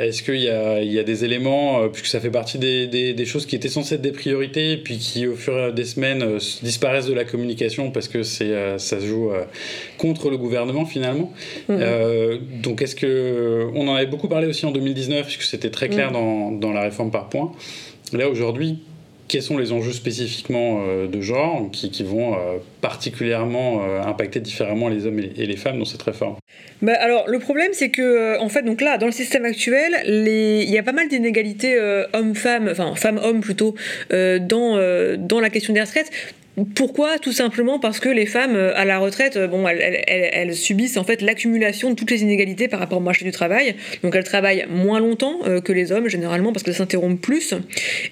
[0.01, 3.55] Est-ce qu'il y, y a, des éléments, puisque ça fait partie des, des, choses qui
[3.55, 7.91] étaient censées être des priorités, puis qui, au fur des semaines, disparaissent de la communication
[7.91, 9.31] parce que ça se joue
[9.97, 11.31] contre le gouvernement finalement
[11.69, 11.75] mmh.
[12.61, 13.69] Donc, est-ce que.
[13.75, 16.13] On en avait beaucoup parlé aussi en 2019, puisque c'était très clair mmh.
[16.13, 17.51] dans, dans la réforme par points.
[18.13, 18.79] Là, aujourd'hui,
[19.31, 24.89] quels sont les enjeux spécifiquement euh, de genre qui, vont euh, particulièrement euh, impacter différemment
[24.89, 26.35] les hommes et les femmes dans cette réforme?
[26.81, 30.69] Bah alors le problème c'est que en fait donc là dans le système actuel il
[30.69, 31.79] y a pas mal d'inégalités
[32.13, 33.75] hommes-femmes enfin femmes-hommes plutôt
[34.09, 36.11] dans dans la question des retraites
[36.75, 37.17] pourquoi?
[37.17, 41.03] Tout simplement parce que les femmes euh, à la retraite, euh, bon, elles, subissent en
[41.05, 43.75] fait l'accumulation de toutes les inégalités par rapport au marché du travail.
[44.03, 47.53] Donc elles travaillent moins longtemps euh, que les hommes généralement parce qu'elles s'interrompent plus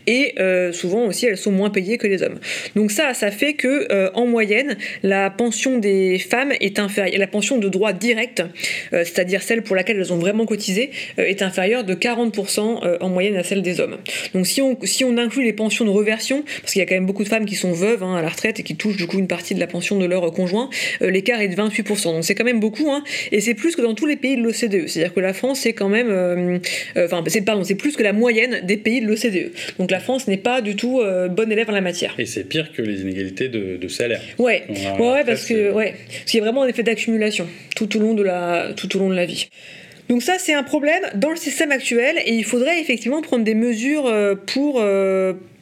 [0.07, 0.35] et
[0.71, 2.39] souvent aussi elles sont moins payées que les hommes.
[2.75, 7.57] Donc ça, ça fait que en moyenne, la pension des femmes est inférieure, la pension
[7.57, 8.43] de droit direct,
[8.91, 13.43] c'est-à-dire celle pour laquelle elles ont vraiment cotisé, est inférieure de 40% en moyenne à
[13.43, 13.97] celle des hommes.
[14.33, 14.61] Donc si
[15.03, 17.45] on inclut les pensions de reversion, parce qu'il y a quand même beaucoup de femmes
[17.45, 19.59] qui sont veuves hein, à la retraite et qui touchent du coup une partie de
[19.59, 20.69] la pension de leur conjoint,
[21.01, 22.03] euh, l'écart est de 28%.
[22.13, 24.41] Donc c'est quand même beaucoup, hein, et c'est plus que dans tous les pays de
[24.41, 24.87] l'OCDE.
[24.87, 26.59] C'est-à-dire que la France, c'est quand même, euh,
[26.97, 29.51] euh, enfin, c'est pardon, c'est plus que la moyenne des pays de l'OCDE.
[29.77, 32.15] Donc la France n'est pas du tout bonne élève en la matière.
[32.17, 34.21] Et c'est pire que les inégalités de, salaire.
[34.37, 34.63] Ouais,
[34.99, 38.13] ouais, parce que ouais, parce qu'il y a vraiment un effet d'accumulation tout au long
[38.13, 39.49] de la tout au long de la vie.
[40.09, 43.55] Donc ça, c'est un problème dans le système actuel et il faudrait effectivement prendre des
[43.55, 44.11] mesures
[44.47, 44.81] pour,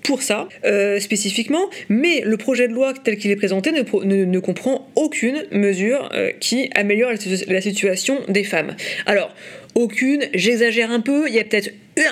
[0.08, 4.40] pour ça euh, spécifiquement, mais le projet de loi tel qu'il est présenté ne, ne,
[4.40, 7.12] comprend aucune mesure euh, qui améliore
[7.48, 8.76] la, situation des femmes.
[9.06, 9.36] Alors,
[9.76, 11.72] aucune, j'exagère un peu, il y a peut-être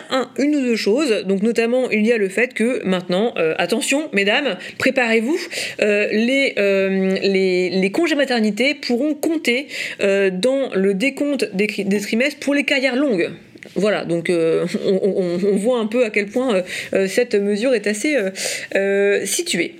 [0.10, 3.54] un, une ou deux choses, donc notamment il y a le fait que maintenant, euh,
[3.58, 5.38] attention mesdames, préparez-vous,
[5.80, 9.67] les, les, les, congés maternité pourront compter
[10.00, 11.67] dans le décompte des,
[12.00, 13.32] trimestres pour les carrières longues.
[13.76, 16.62] Voilà, donc euh, on, voit un peu à quel point euh,
[16.93, 18.15] euh, cette mesure est assez
[19.26, 19.76] située.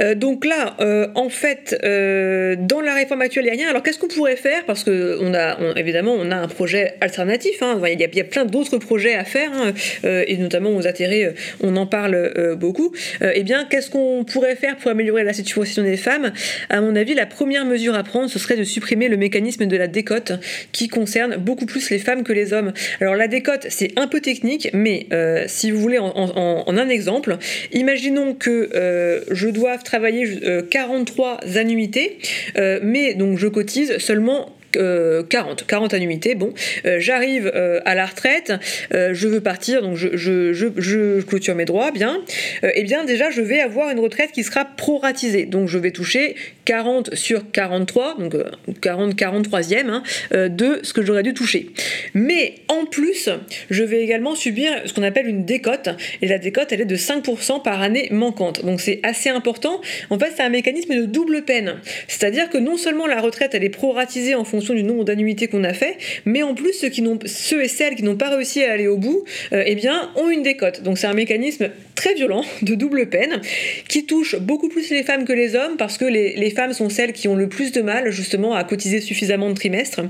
[0.00, 3.70] Euh, donc là, euh, en fait, euh, dans la réforme actuelle, il n'y a rien.
[3.70, 4.64] Alors qu'est-ce qu'on pourrait faire?
[4.64, 7.62] Parce que on a, évidemment, on a un projet alternatif.
[7.62, 7.80] Hein.
[7.86, 9.72] Il, y a, plein d'autres projets à faire, hein.
[10.04, 12.92] et notamment aux atterrés, on en parle beaucoup.
[13.20, 16.32] eh bien, qu'est-ce qu'on pourrait faire pour améliorer la situation des femmes?
[16.68, 19.76] À mon avis, la première mesure à prendre, ce serait de supprimer le mécanisme de
[19.76, 20.32] la décote,
[20.72, 22.72] qui concerne beaucoup plus les femmes que les hommes.
[23.00, 25.06] Alors la décote, c'est un peu technique, mais
[25.46, 27.38] si vous voulez, en, en, un exemple,
[27.72, 30.26] imaginons que je dois travailler
[30.70, 32.18] 43 euh, annuités,
[32.58, 36.34] euh, mais donc je cotise seulement 40, 40 annuités.
[36.34, 36.52] Bon,
[36.84, 37.52] euh, j'arrive
[37.84, 38.52] à la retraite,
[38.92, 42.20] je veux partir, donc je, clôture mes droits, bien.
[42.62, 45.46] et bien, déjà, je vais avoir une retraite qui sera proratisée.
[45.46, 48.36] Donc, je vais toucher 40 sur 43, donc
[48.80, 50.02] 40 43e hein,
[50.48, 51.70] de ce que j'aurais dû toucher.
[52.14, 53.28] Mais en plus,
[53.70, 55.88] je vais également subir ce qu'on appelle une décote.
[56.22, 58.64] Et la décote, elle est de 5% par année manquante.
[58.64, 61.76] Donc, c'est assez important en fait, c'est un mécanisme de double peine.
[62.08, 65.64] C'est-à-dire que non seulement la retraite, elle est proratisée en fonction du nombre d'annuités qu'on
[65.64, 68.72] a fait, mais en plus, ceux, qui ceux et celles qui n'ont pas réussi à
[68.72, 70.82] aller au bout, euh, eh bien, ont une décote.
[70.82, 73.40] Donc, c'est un mécanisme très violent de double peine
[73.88, 77.12] qui touche beaucoup plus les femmes que les hommes parce que les, femmes sont celles
[77.12, 80.02] qui ont le plus de mal justement à cotiser suffisamment de trimestres.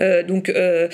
[0.00, 0.88] Euh, donc, euh,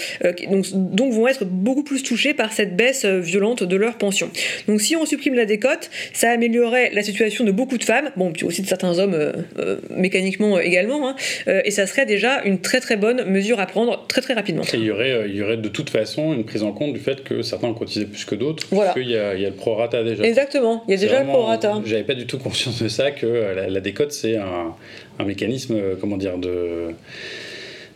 [0.51, 4.31] donc, donc, vont être beaucoup plus touchées par cette baisse violente de leur pension.
[4.67, 8.11] Donc, si on supprime la décote, ça améliorerait la situation de beaucoup de femmes.
[8.17, 11.09] Bon, puis aussi de certains hommes euh, euh, mécaniquement euh, également.
[11.09, 11.17] Hein.
[11.65, 14.63] et ça serait déjà une très très bonne mesure à prendre très très rapidement.
[14.73, 17.23] il y aurait, il y aurait de toute façon une prise en compte du fait
[17.23, 18.93] que certains ont cotisé plus que d'autres, voilà.
[18.93, 20.25] parce qu'il y, y a le prorata déjà.
[20.25, 20.38] Exactement,
[20.87, 21.81] il y a déjà le prorata.
[21.85, 24.75] J'avais pas du tout conscience de ça, que la, décote c'est un,
[25.19, 26.95] un, mécanisme, comment dire, de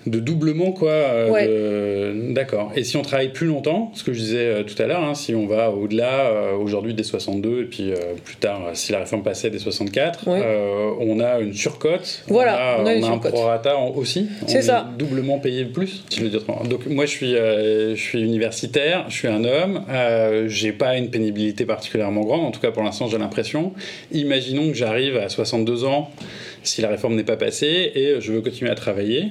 [0.06, 0.90] de doublement quoi.
[0.90, 2.72] Euh, d'accord.
[2.74, 5.14] Et si on travaille plus longtemps, ce que je disais euh, tout à l'heure, hein,
[5.14, 7.92] si on va au-delà euh, aujourd'hui des 62 et puis
[8.24, 12.24] plus tard, si la réforme passait des 64, on a une surcote.
[12.28, 14.28] Voilà, on a, on a, un prorata aussi.
[14.46, 14.88] C'est ça.
[14.98, 16.04] doublement payé plus.
[16.08, 16.42] Si je veux dire.
[16.68, 19.82] Donc moi je suis, je suis universitaire, je suis un homme,
[20.46, 23.72] j'ai pas une pénibilité particulièrement grande, en tout cas pour l'instant j'ai l'impression.
[24.12, 26.10] Imaginons que j'arrive à 62 ans
[26.62, 29.30] si la réforme n'est pas passée et je veux continuer à travailler.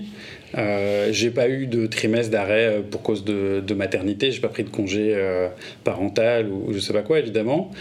[0.57, 4.49] Euh, j'ai pas eu de trimestre d'arrêt euh, pour cause de, de maternité, j'ai pas
[4.49, 5.47] pris de congé euh,
[5.83, 7.71] parental ou, je sais pas quoi évidemment.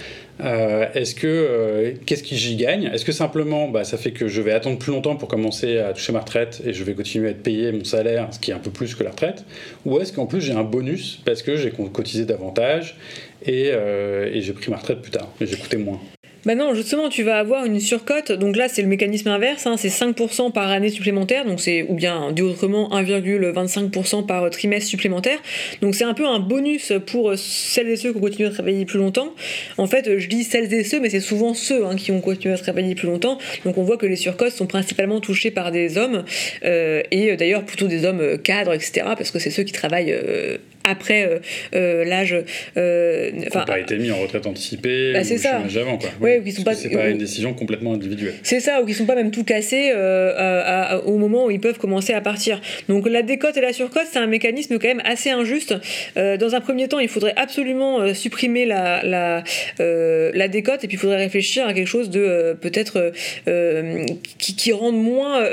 [0.42, 2.84] Est-ce que qu'est-ce qui j'y gagne?
[2.94, 5.92] Est-ce que simplement bah, ça fait que je vais attendre plus longtemps pour commencer à
[5.92, 8.54] toucher ma retraite et je vais continuer à être payé mon salaire, ce qui est
[8.54, 9.44] un peu plus que la retraite?
[9.84, 12.96] Ou est-ce qu'en plus j'ai un bonus parce que j'ai cotisé davantage
[13.44, 16.00] et, et j'ai pris ma retraite plus tard et j'ai coûté moins?
[16.46, 18.32] Bah non, justement, tu vas avoir une surcote.
[18.32, 19.66] Donc là, c'est le mécanisme inverse.
[19.66, 21.44] Hein, c'est 5% par année supplémentaire.
[21.44, 25.38] Donc c'est, ou bien, dit autrement, 1,25% par trimestre supplémentaire.
[25.82, 28.86] Donc c'est un peu un bonus pour celles et ceux qui ont continué à travailler
[28.86, 29.34] plus longtemps.
[29.76, 32.54] En fait, je dis celles et ceux, mais c'est souvent ceux hein, qui ont continué
[32.54, 33.36] à travailler plus longtemps.
[33.66, 36.24] Donc on voit que les surcotes sont principalement touchées par des hommes.
[36.64, 39.02] Euh, et d'ailleurs, plutôt des hommes cadres, etc.
[39.16, 40.56] Parce que c'est ceux qui travaillent euh,
[40.90, 41.38] après euh,
[41.74, 42.36] euh, l'âge.
[42.76, 45.58] Euh, enfin, pas été mis en retraite anticipée bah, c'est ça.
[45.58, 46.10] avant quoi.
[46.20, 46.74] Ouais, sont pas.
[46.74, 48.34] C'est pas une décision complètement individuelle.
[48.42, 49.92] C'est ça, ou qui sont pas même tout cassés
[51.04, 52.60] au moment où ils peuvent commencer à partir.
[52.88, 55.74] Donc la décote et la surcote, c'est un mécanisme quand même assez injuste.
[56.16, 59.44] dans un premier temps, il faudrait absolument supprimer la la,
[59.78, 63.12] la décote et puis il faudrait réfléchir à quelque chose de peut-être
[64.38, 65.44] qui, qui rende moins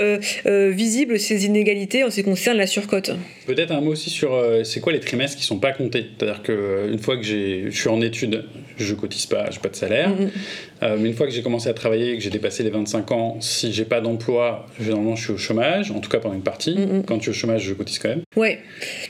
[0.45, 3.11] visible ces inégalités en ce qui concerne la surcote.
[3.45, 6.07] Peut-être un mot aussi sur c'est quoi les trimestres qui sont pas comptés.
[6.17, 8.45] C'est-à-dire qu'une euh, fois que je suis en études,
[8.77, 10.09] je cotise pas, j'ai pas de salaire.
[10.09, 10.29] Mm-hmm.
[10.83, 13.37] Euh, mais une fois que j'ai commencé à travailler, que j'ai dépassé les 25 ans,
[13.39, 16.75] si j'ai pas d'emploi, généralement je suis au chômage, en tout cas pendant une partie.
[16.75, 17.05] Mm-hmm.
[17.05, 18.21] Quand tu es au chômage, je cotise quand même.
[18.35, 18.59] Ouais,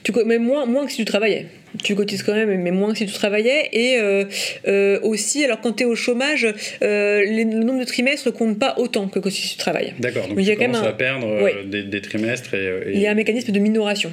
[0.04, 1.48] tu, mais moins, moins que si tu travaillais.
[1.84, 3.70] Tu cotises quand même, mais moins que si tu travaillais.
[3.74, 6.48] Et euh, aussi, alors quand tu es au chômage,
[6.82, 9.94] le nombre de trimestres compte pas autant que si tu travailles.
[10.00, 11.28] D'accord, donc, tu commences à perdre
[11.66, 12.54] des, trimestres.
[12.54, 12.94] et...
[12.94, 14.12] Il y a un mécanisme de minoration.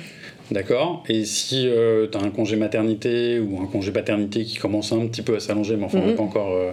[0.51, 1.03] D'accord.
[1.09, 5.07] Et si euh, tu as un congé maternité ou un congé paternité qui commence un
[5.07, 6.17] petit peu à s'allonger, mais enfin, on n'est mhm.
[6.17, 6.73] pas encore euh,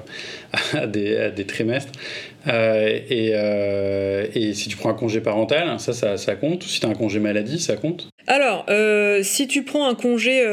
[0.74, 1.94] à, des, à, des, trimestres.
[2.48, 3.32] Euh, et,
[4.40, 6.64] et, si tu prends un congé parental, ça, ça, ça compte.
[6.64, 8.66] Si tu as un congé maladie, ça compte alors,
[9.24, 10.44] si tu prends un congé,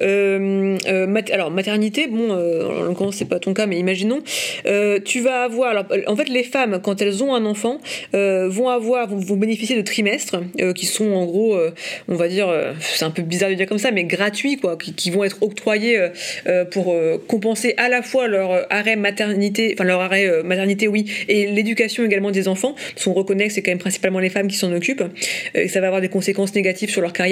[0.00, 4.22] alors maternité, bon, en l'occurrence c'est pas ton cas, mais imaginons,
[5.04, 7.80] tu vas avoir, alors, en fait les femmes quand elles ont un enfant
[8.12, 10.36] vont avoir, vont, vont, bénéficier de trimestres
[10.74, 11.58] qui sont en gros,
[12.08, 12.48] on va dire
[12.80, 15.98] c'est un peu bizarre de dire comme ça, mais gratuits, quoi, qui, vont être octroyés
[15.98, 16.08] euh,
[16.46, 21.10] euh, pour euh, compenser à la fois leur arrêt maternité, enfin leur arrêt maternité, oui,
[21.28, 24.48] et l'éducation également des enfants, parce qu'on reconnaît que c'est quand même principalement les femmes
[24.48, 25.04] qui s'en occupent,
[25.54, 27.25] et ça va avoir des conséquences négatives sur leur carrière.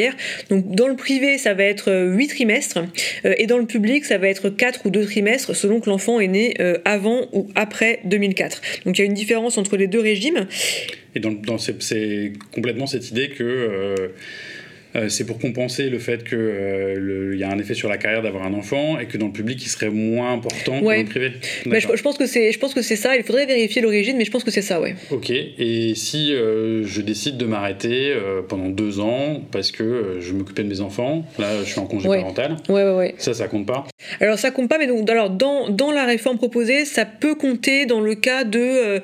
[0.51, 2.79] Donc dans le privé, ça va être 8 trimestres,
[3.25, 6.29] et dans le public, ça va être 4 ou 2 trimestres selon que l'enfant est
[6.29, 6.55] né
[6.85, 8.61] avant ou après 2004.
[8.85, 10.47] Donc il y a une différence entre les deux régimes.
[11.15, 11.21] Et
[11.59, 14.09] c'est complètement cette idée que euh,
[15.09, 18.45] c'est pour compenser le fait qu'il euh, y a un effet sur la carrière d'avoir
[18.45, 21.33] un enfant et que dans le public, il serait moins important que dans le privé.
[21.67, 23.17] Mais je, pense que c'est, je pense que c'est ça.
[23.17, 24.95] Il faudrait vérifier l'origine, mais je pense que c'est ça, ouais.
[25.11, 25.31] Ok.
[25.31, 28.15] Et si euh, je décide de m'arrêter
[28.49, 32.09] pendant deux ans parce que je m'occupais de mes enfants, là, je suis en congé
[32.09, 32.57] parental.
[32.69, 33.15] Ouais, ouais, ouais.
[33.19, 33.87] Ça, ça compte pas.
[34.21, 37.87] Alors ça compte pas, mais donc alors dans, dans la réforme proposée, ça peut compter
[37.87, 39.01] dans le cas de,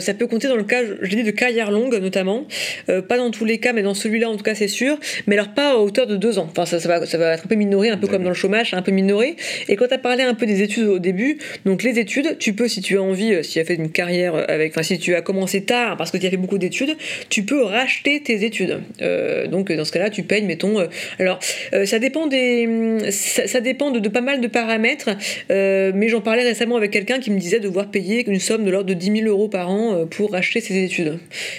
[0.00, 2.46] ça peut compter dans le cas, je dis de carrière longue notamment.
[2.86, 5.52] pas dans tous les cas, mais dans celui-là en tout cas, c'est sûr mais alors
[5.54, 6.48] pas à hauteur de deux ans.
[6.50, 8.34] Enfin, ça, ça, va, ça va être un peu minoré, un peu comme dans le
[8.34, 9.36] chômage, un peu minoré.
[9.68, 12.52] Et quand tu as parlé un peu des études au début, donc les études, tu
[12.54, 14.98] peux, si tu as envie, euh, si tu as fait une carrière avec, enfin, si
[14.98, 16.96] tu as commencé tard parce que tu as fait beaucoup d'études,
[17.28, 18.80] tu peux racheter tes études.
[19.02, 20.80] Euh, donc dans ce cas-là, tu payes, mettons.
[20.80, 20.86] Euh,
[21.18, 21.38] alors,
[21.84, 25.10] ça dépend des, ça, dépend de, pas mal de paramètres,
[25.50, 28.88] mais j'en parlais récemment avec quelqu'un qui me disait devoir payer une somme de l'ordre
[28.88, 31.18] de 10 000 euros par an pour racheter ses études.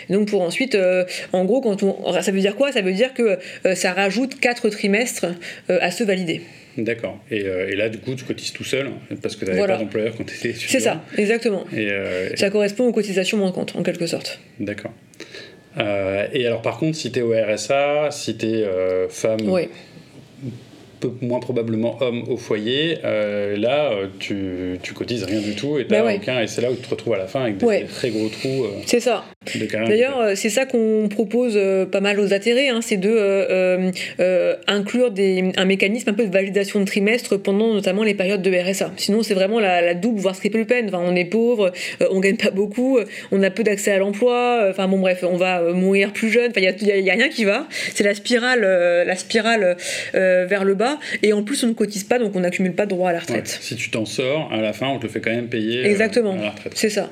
[0.10, 0.78] donc pour ensuite,
[1.34, 2.72] en gros, quand on, ça veut dire quoi?
[2.72, 3.35] Ça veut dire que
[3.66, 5.28] euh, ça rajoute 4 trimestres
[5.70, 6.42] euh, à se valider.
[6.78, 7.20] D'accord.
[7.32, 8.90] Euh, et, là, du coup, tu cotises tout seul
[9.22, 10.70] parce que tu n'avais pas d'employeur quand tu étais étudiant.
[10.70, 11.66] C'est ça, exactement.
[11.76, 11.90] Et
[12.36, 14.40] Ça correspond aux cotisations manquantes, en quelque sorte.
[14.60, 14.92] D'accord.
[15.80, 18.66] et alors, par contre, si tu es au RSA, si tu es
[19.10, 19.70] femme, oui
[21.22, 25.84] moins probablement homme au foyer, euh, là, euh, tu, tu cotises rien du tout et,
[25.84, 28.10] bah aucun, et c'est là où tu te retrouves à la fin avec des, très
[28.10, 28.66] gros trous.
[28.66, 29.26] Euh, c'est ça.
[29.72, 31.60] D'ailleurs, c'est ça qu'on propose
[31.92, 33.92] pas mal aux atterrés, hein, c'est de
[34.68, 38.52] inclure des, un mécanisme un peu de validation de trimestre pendant notamment les périodes de
[38.52, 38.92] RSA.
[38.98, 40.88] Sinon, c'est vraiment la, double, voire triple peine.
[40.88, 41.72] Enfin, on est pauvre,
[42.10, 43.00] on gagne pas beaucoup,
[43.32, 44.68] on a peu d'accès à l'emploi.
[44.70, 46.52] Enfin bon, bref, on va mourir plus jeune.
[46.52, 47.68] Enfin, il n'y a, a, rien qui va.
[47.94, 49.78] C'est la spirale, la spirale
[50.14, 50.95] vers le bas.
[51.24, 53.20] Et en plus, on ne cotise pas, donc on n'accumule pas de droit à la
[53.20, 53.48] retraite.
[53.62, 55.90] Si tu t'en sors, à la fin, on te le fait quand même payer euh,
[55.90, 56.34] Exactement.
[56.34, 56.74] à la retraite.
[56.76, 57.10] C'est ça.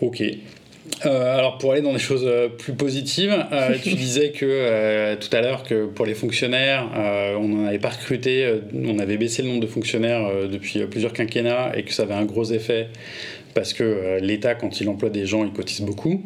[0.00, 0.22] Ok.
[1.06, 3.34] Euh, alors pour aller dans des choses euh, plus positives,
[3.82, 6.88] tu disais que tout à l'heure que pour les fonctionnaires,
[7.38, 11.72] on n'en avait pas recruté, on avait baissé le nombre de fonctionnaires depuis plusieurs quinquennats
[11.74, 12.88] et que ça avait un gros effet
[13.54, 16.22] parce que l'État, quand il emploie des gens, il cotise beaucoup.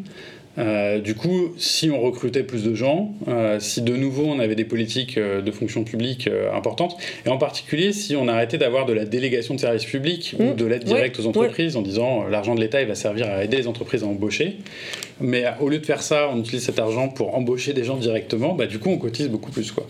[0.59, 4.57] Euh, du coup, si on recrutait plus de gens, euh, si de nouveau on avait
[4.57, 8.93] des politiques euh, de fonction publique importantes, et en particulier si on arrêtait d'avoir de
[8.93, 10.57] la délégation de services publics ou mmh.
[10.57, 13.57] de l'aide directe aux entreprises en disant l'argent de l'État il va servir à aider
[13.57, 14.57] les entreprises à embaucher,
[15.21, 18.55] mais au lieu de faire ça, on utilise cet argent pour embaucher des gens directement,
[18.55, 19.73] bah, du coup on cotise beaucoup plus.
[19.73, 19.87] Quoi.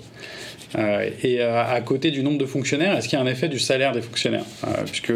[1.22, 3.92] et à côté du nombre de fonctionnaires, est-ce qu'il y a un effet du salaire
[3.92, 4.44] des fonctionnaires?
[4.87, 5.12] Puisque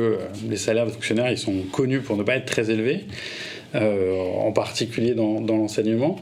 [0.48, 3.04] les salaires des fonctionnaires, ils sont connus pour ne pas être très élevés.
[3.74, 6.16] Euh, en particulier dans, l'enseignement,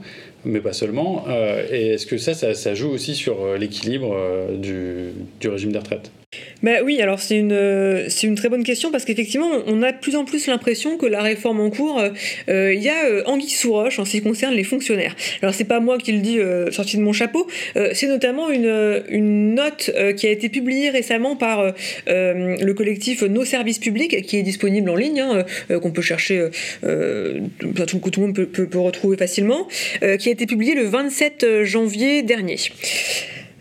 [0.44, 1.24] mais pas seulement.
[1.28, 4.16] Euh, et est-ce que ça, ça, joue aussi sur euh, l'équilibre
[4.56, 5.12] du
[5.48, 6.12] régime des retraites?
[6.62, 9.90] Bah oui, alors c'est une, euh, c'est une très bonne question parce qu'effectivement, on a
[9.90, 12.10] de plus en plus l'impression que la réforme en cours, euh,
[12.48, 15.16] euh, il y a anguille sous roche en ce qui concerne les fonctionnaires.
[15.42, 16.38] Alors c'est pas moi qui le dis
[16.70, 17.46] sorti de mon chapeau,
[17.92, 21.72] c'est notamment une, une note qui a été publiée récemment par
[22.07, 25.44] le collectif Nos services publics qui est disponible en ligne, hein,
[25.80, 26.48] qu'on peut chercher,
[26.82, 29.66] que tout le monde peut, peut, peut retrouver facilement,
[30.00, 32.57] qui a été publiée le 27 janvier dernier.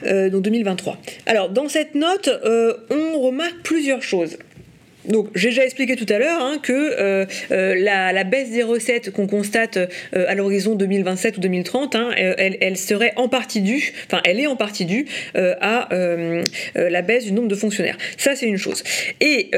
[0.04, 0.97] Euh, donc 2023.
[1.26, 4.38] Alors, dans cette note, euh, on remarque plusieurs choses.
[5.10, 9.12] Donc j'ai déjà expliqué tout à l'heure hein, que euh, euh, la, baisse des recettes
[9.12, 14.22] qu'on constate euh, à l'horizon 2027 ou 2030, hein, elle, serait en partie due, enfin
[14.24, 15.89] elle est en partie due à
[16.76, 17.97] la baisse du nombre de fonctionnaires.
[18.18, 18.84] Ça c'est une chose.
[19.20, 19.49] Et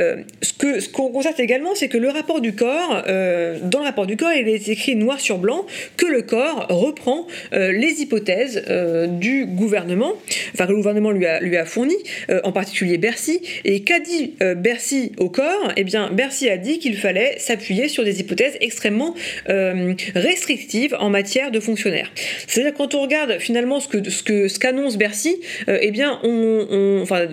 [0.41, 4.07] ce que ce qu'on constate également, c'est que le rapport du corps, dans le rapport
[4.07, 5.65] du corps, il est écrit noir sur blanc
[5.97, 8.63] que le corps reprend les hypothèses
[9.09, 10.13] du gouvernement,
[10.53, 11.97] enfin que le gouvernement lui a, lui a fourni,
[12.43, 15.40] en particulier Bercy, et qu'a dit Bercy au corps,
[15.75, 19.15] eh bien, Bercy a dit qu'il fallait s'appuyer sur des hypothèses extrêmement
[19.49, 22.11] euh, restrictives en matière de fonctionnaires.
[22.47, 27.27] C'est-à-dire quand on regarde finalement ce que ce qu'annonce Bercy, euh, eh bien, on, enfin,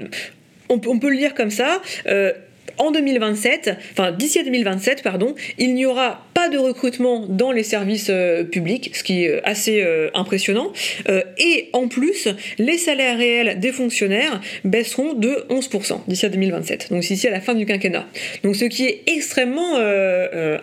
[0.68, 1.82] on, peut le lire comme ça.
[2.06, 2.32] Euh,
[2.78, 7.64] en 2027, enfin d'ici à 2027, pardon, il n'y aura pas de recrutement dans les
[7.64, 10.72] services euh, publics, ce qui est assez euh, impressionnant.
[11.08, 16.90] Euh, et en plus, les salaires réels des fonctionnaires baisseront de 11% d'ici à 2027,
[16.90, 18.06] donc d'ici à la fin du quinquennat.
[18.44, 19.78] Donc ce qui est extrêmement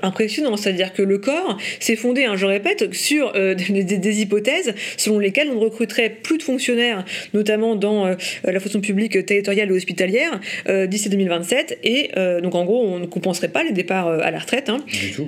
[0.01, 5.49] impressionnant, c'est-à-dire que le corps s'est fondé, hein, je répète, sur des, hypothèses selon lesquelles
[5.49, 7.03] on ne recruterait plus de fonctionnaires,
[7.33, 10.39] notamment dans la fonction publique territoriale et hospitalière,
[10.87, 11.79] d'ici 2027.
[11.83, 11.94] Et
[12.41, 14.69] donc en gros, on ne compenserait pas les départs à la retraite.
[14.69, 14.83] Hein.
[14.87, 15.27] Du tout,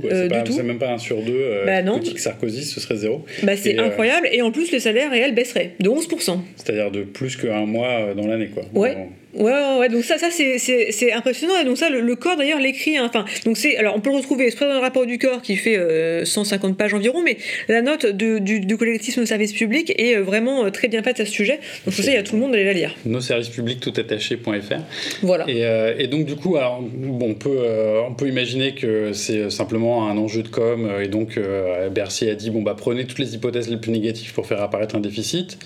[0.51, 1.33] c'est même pas un sur deux.
[1.33, 2.01] Euh, bah non.
[2.15, 3.25] Sarkozy, ce serait zéro.
[3.43, 4.27] Bah c'est euh, incroyable.
[4.31, 6.39] Et en plus, les salaires réels baisseraient de 11%.
[6.55, 8.63] C'est-à-dire de plus qu'un mois euh, dans l'année, quoi.
[8.73, 9.09] Ouais.
[9.33, 11.53] Ouais, ouais, donc ça, ça c'est impressionnant.
[11.61, 12.97] Et donc ça, le, corps d'ailleurs l'écrit.
[12.97, 13.05] Hein.
[13.07, 15.55] Enfin, donc c'est, alors on peut le retrouver soit dans le rapport du corps qui
[15.55, 15.79] fait
[16.25, 20.69] 150 pages environ, mais la note de, du, du collectif Nos services publics est vraiment
[20.71, 21.59] très bien faite à ce sujet.
[21.85, 22.95] Donc je sais, il y a tout le monde d'aller la lire.
[23.05, 24.75] Nos services publics tout attaché.fr.
[25.21, 25.45] Voilà.
[25.47, 27.59] Et, et, donc du coup, alors, bon, on peut,
[28.07, 30.85] on peut imaginer que c'est simplement un enjeu de com.
[30.85, 33.91] Euh, et donc, euh, Bercy a dit bon, bah, prenez toutes les hypothèses les plus
[33.91, 35.57] négatives pour faire apparaître un déficit.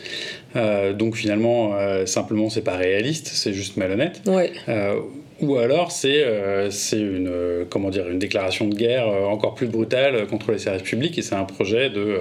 [0.55, 1.73] Euh, donc, finalement,
[2.05, 4.21] simplement, c'est pas réaliste, c'est juste malhonnête.
[5.41, 6.21] ou alors c'est
[6.93, 11.21] une comment dire une déclaration de guerre encore plus brutale contre les services publics et
[11.21, 12.17] c'est un projet de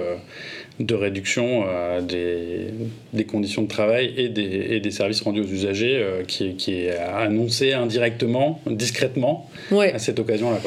[0.79, 1.65] de réduction
[2.01, 2.69] des,
[3.13, 6.97] des, conditions de travail et des, et des services rendus aux usagers qui, qui, est
[6.97, 10.57] annoncé indirectement, discrètement à cette occasion-là.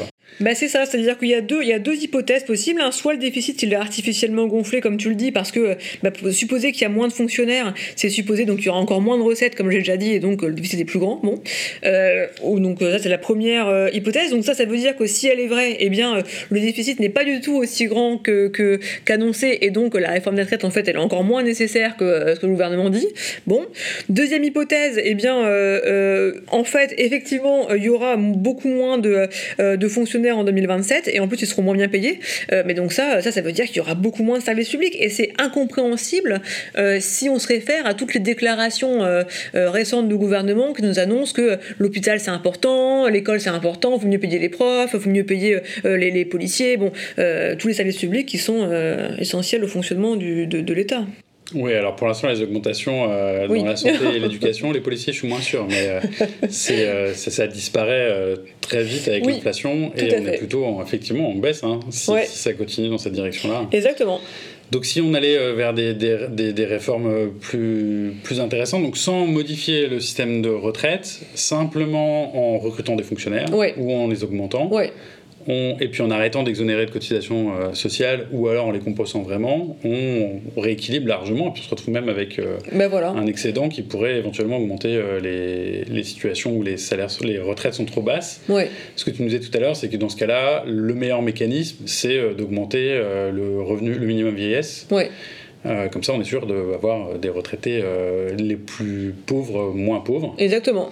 [0.41, 2.81] Bah c'est ça, c'est-à-dire qu'il y a deux, y a deux hypothèses possibles.
[2.81, 2.91] Hein.
[2.91, 6.73] Soit le déficit il est artificiellement gonflé, comme tu le dis, parce que bah, supposer
[6.73, 9.55] qu'il y a moins de fonctionnaires, c'est supposer qu'il y aura encore moins de recettes,
[9.55, 11.21] comme j'ai déjà dit, et donc le déficit est plus grand.
[11.23, 11.41] Bon,
[11.85, 14.31] euh, donc ça c'est la première euh, hypothèse.
[14.31, 17.09] Donc ça, ça veut dire que si elle est vraie, eh bien le déficit n'est
[17.09, 18.51] pas du tout aussi grand que
[19.05, 22.03] qu'annoncé, et donc la réforme des retraites en fait elle est encore moins nécessaire que
[22.03, 23.07] euh, ce que le gouvernement dit.
[23.47, 23.65] Bon,
[24.09, 25.35] deuxième hypothèse, eh bien
[26.51, 29.27] en fait effectivement il y aura beaucoup moins de,
[29.59, 32.19] de fonctionnaires en 2027 et en plus ils seront moins bien payés.
[32.51, 34.69] Euh, mais donc ça, ça, ça veut dire qu'il y aura beaucoup moins de services
[34.69, 36.41] publics et c'est incompréhensible
[36.77, 39.23] euh, si on se réfère à toutes les déclarations euh,
[39.53, 44.07] récentes du gouvernement qui nous annoncent que l'hôpital c'est important, l'école c'est important, il faut
[44.07, 46.91] mieux payer les profs, il faut mieux payer les, policiers, bon,
[47.57, 48.69] tous les services publics qui sont
[49.17, 51.05] essentiels au fonctionnement de l'État.
[51.53, 55.19] Oui, alors pour l'instant, les augmentations euh, dans la santé et l'éducation, les policiers, je
[55.19, 55.99] suis moins sûr, mais euh,
[56.71, 61.79] euh, ça, disparaît très vite avec l'inflation et on est plutôt, effectivement, en baisse hein,
[61.91, 63.67] si, ça continue dans cette direction-là.
[63.71, 64.19] Exactement.
[64.71, 69.85] Donc si on allait vers des, des, des, réformes plus, plus intéressantes, donc sans modifier
[69.85, 73.45] le système de retraite, simplement en recrutant des fonctionnaires
[73.77, 74.71] ou en les augmentant,
[75.47, 79.77] et puis en arrêtant d'exonérer de cotisations euh, sociales ou alors en les compensant vraiment,
[79.83, 83.09] on, rééquilibre largement et puis on se retrouve même avec euh, ben voilà.
[83.09, 87.73] un excédent qui pourrait éventuellement augmenter euh, les, les, situations où les salaires, les retraites
[87.73, 88.41] sont trop basses.
[88.49, 88.69] Ouais.
[88.95, 91.21] Ce que tu nous disais tout à l'heure, c'est que dans ce cas-là, le meilleur
[91.21, 94.87] mécanisme, c'est d'augmenter le revenu, le minimum vieillesse.
[94.91, 95.09] Ouais.
[95.91, 97.83] comme ça, on est sûr d'avoir des retraités
[98.37, 100.35] les plus pauvres, moins pauvres.
[100.37, 100.89] Exactement.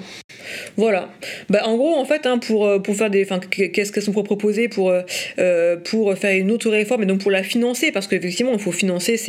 [0.76, 1.09] Voilà.
[1.49, 3.28] Bah, en gros, en fait, hein, pour, euh, pour faire des.
[3.49, 5.01] Qu'est-ce qu'elles sont proposer pour, euh,
[5.39, 8.71] euh, pour faire une autre réforme et donc pour la financer Parce qu'effectivement, il faut
[8.71, 9.19] financer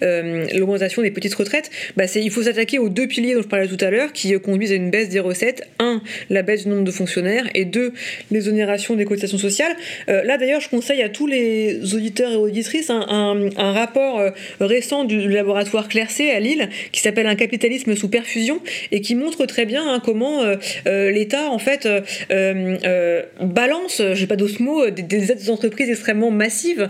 [0.00, 1.70] l'augmentation des petites retraites.
[1.96, 4.72] Bah, il faut s'attaquer aux deux piliers dont je parlais tout à l'heure qui conduisent
[4.72, 5.66] à une baisse des recettes.
[5.78, 7.92] Un, la baisse du nombre de fonctionnaires et deux,
[8.30, 9.74] l'exonération des cotisations sociales.
[10.08, 13.06] là, d'ailleurs, je conseille à tous les auditeurs et auditrices un,
[13.56, 14.22] un, rapport
[14.60, 18.60] récent du laboratoire Clercé à Lille qui s'appelle Un capitalisme sous perfusion
[18.92, 20.56] et qui montre très bien hein, comment euh,
[20.86, 26.30] l'État en fait euh, euh, balance, j'ai pas d'autres mots, des, aides aux entreprises extrêmement
[26.30, 26.88] massives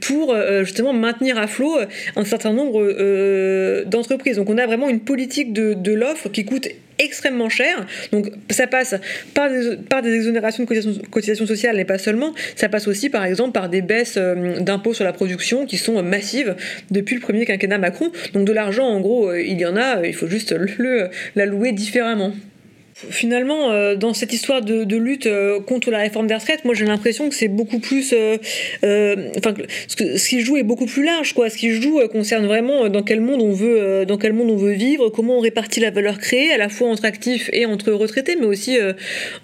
[0.00, 1.76] pour justement maintenir à flot
[2.16, 4.36] un certain nombre d'entreprises.
[4.36, 6.68] Donc on a vraiment une politique de, l'offre qui coûte
[7.00, 7.86] extrêmement cher.
[8.12, 8.94] Donc ça passe
[9.34, 12.34] par des, exonérations de cotisations, sociales, mais pas seulement.
[12.56, 16.56] Ça passe aussi par exemple par des baisses d'impôts sur la production qui sont massives
[16.90, 18.10] depuis le premier quinquennat Macron.
[18.34, 20.54] Donc de l'argent, en gros, il y en a, il faut juste
[21.34, 22.32] l'allouer différemment.
[23.10, 26.84] Finalement, euh, dans cette histoire de, lutte euh, contre la réforme des retraites, moi j'ai
[26.84, 28.12] l'impression que c'est beaucoup plus.
[28.12, 28.38] Euh,
[29.36, 29.54] enfin,
[29.86, 31.48] ce, qui joue est beaucoup plus large, quoi.
[31.48, 34.72] Ce qui joue concerne vraiment dans quel monde on veut, dans quel monde on veut
[34.72, 38.34] vivre, comment on répartit la valeur créée, à la fois entre actifs et entre retraités,
[38.34, 38.76] mais aussi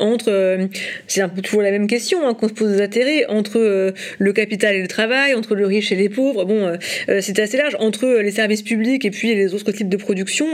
[0.01, 0.59] entre.
[1.07, 4.33] c'est un peu toujours la même question hein, qu'on se pose des intérêts entre le
[4.33, 6.45] capital et le travail, entre le riche et les pauvres.
[6.45, 6.77] Bon,
[7.21, 10.49] c'est assez large entre les services publics et puis les autres types de production.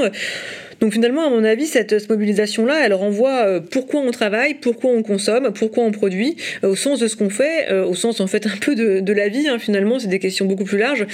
[0.81, 5.03] Donc finalement, à mon avis, cette, mobilisation-là, elle renvoie euh, pourquoi on travaille, pourquoi on
[5.03, 8.27] consomme, pourquoi on produit, euh, au sens de ce qu'on fait, euh, au sens en
[8.27, 9.49] fait un peu de, la vie.
[9.49, 11.07] Hein, finalement, c'est des questions beaucoup plus larges.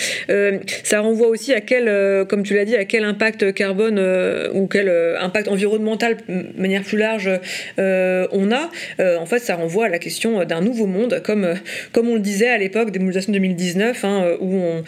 [0.85, 1.91] ça renvoie aussi à quel,
[2.27, 3.99] comme tu l'as dit, à quel impact carbone
[4.53, 7.31] ou quel impact environnemental de manière plus large
[7.79, 8.71] on a.
[9.19, 11.55] en fait, ça renvoie à la question d'un nouveau monde, comme,
[11.93, 14.85] comme on le disait à l'époque des mobilisations 2019, hein, où, on,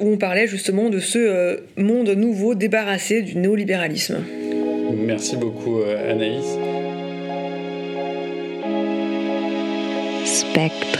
[0.00, 4.07] où on parlait justement de ce monde nouveau débarrassé du néolibéralisme.
[4.94, 6.58] Merci beaucoup euh, Anaïs.
[10.24, 10.97] Spectre.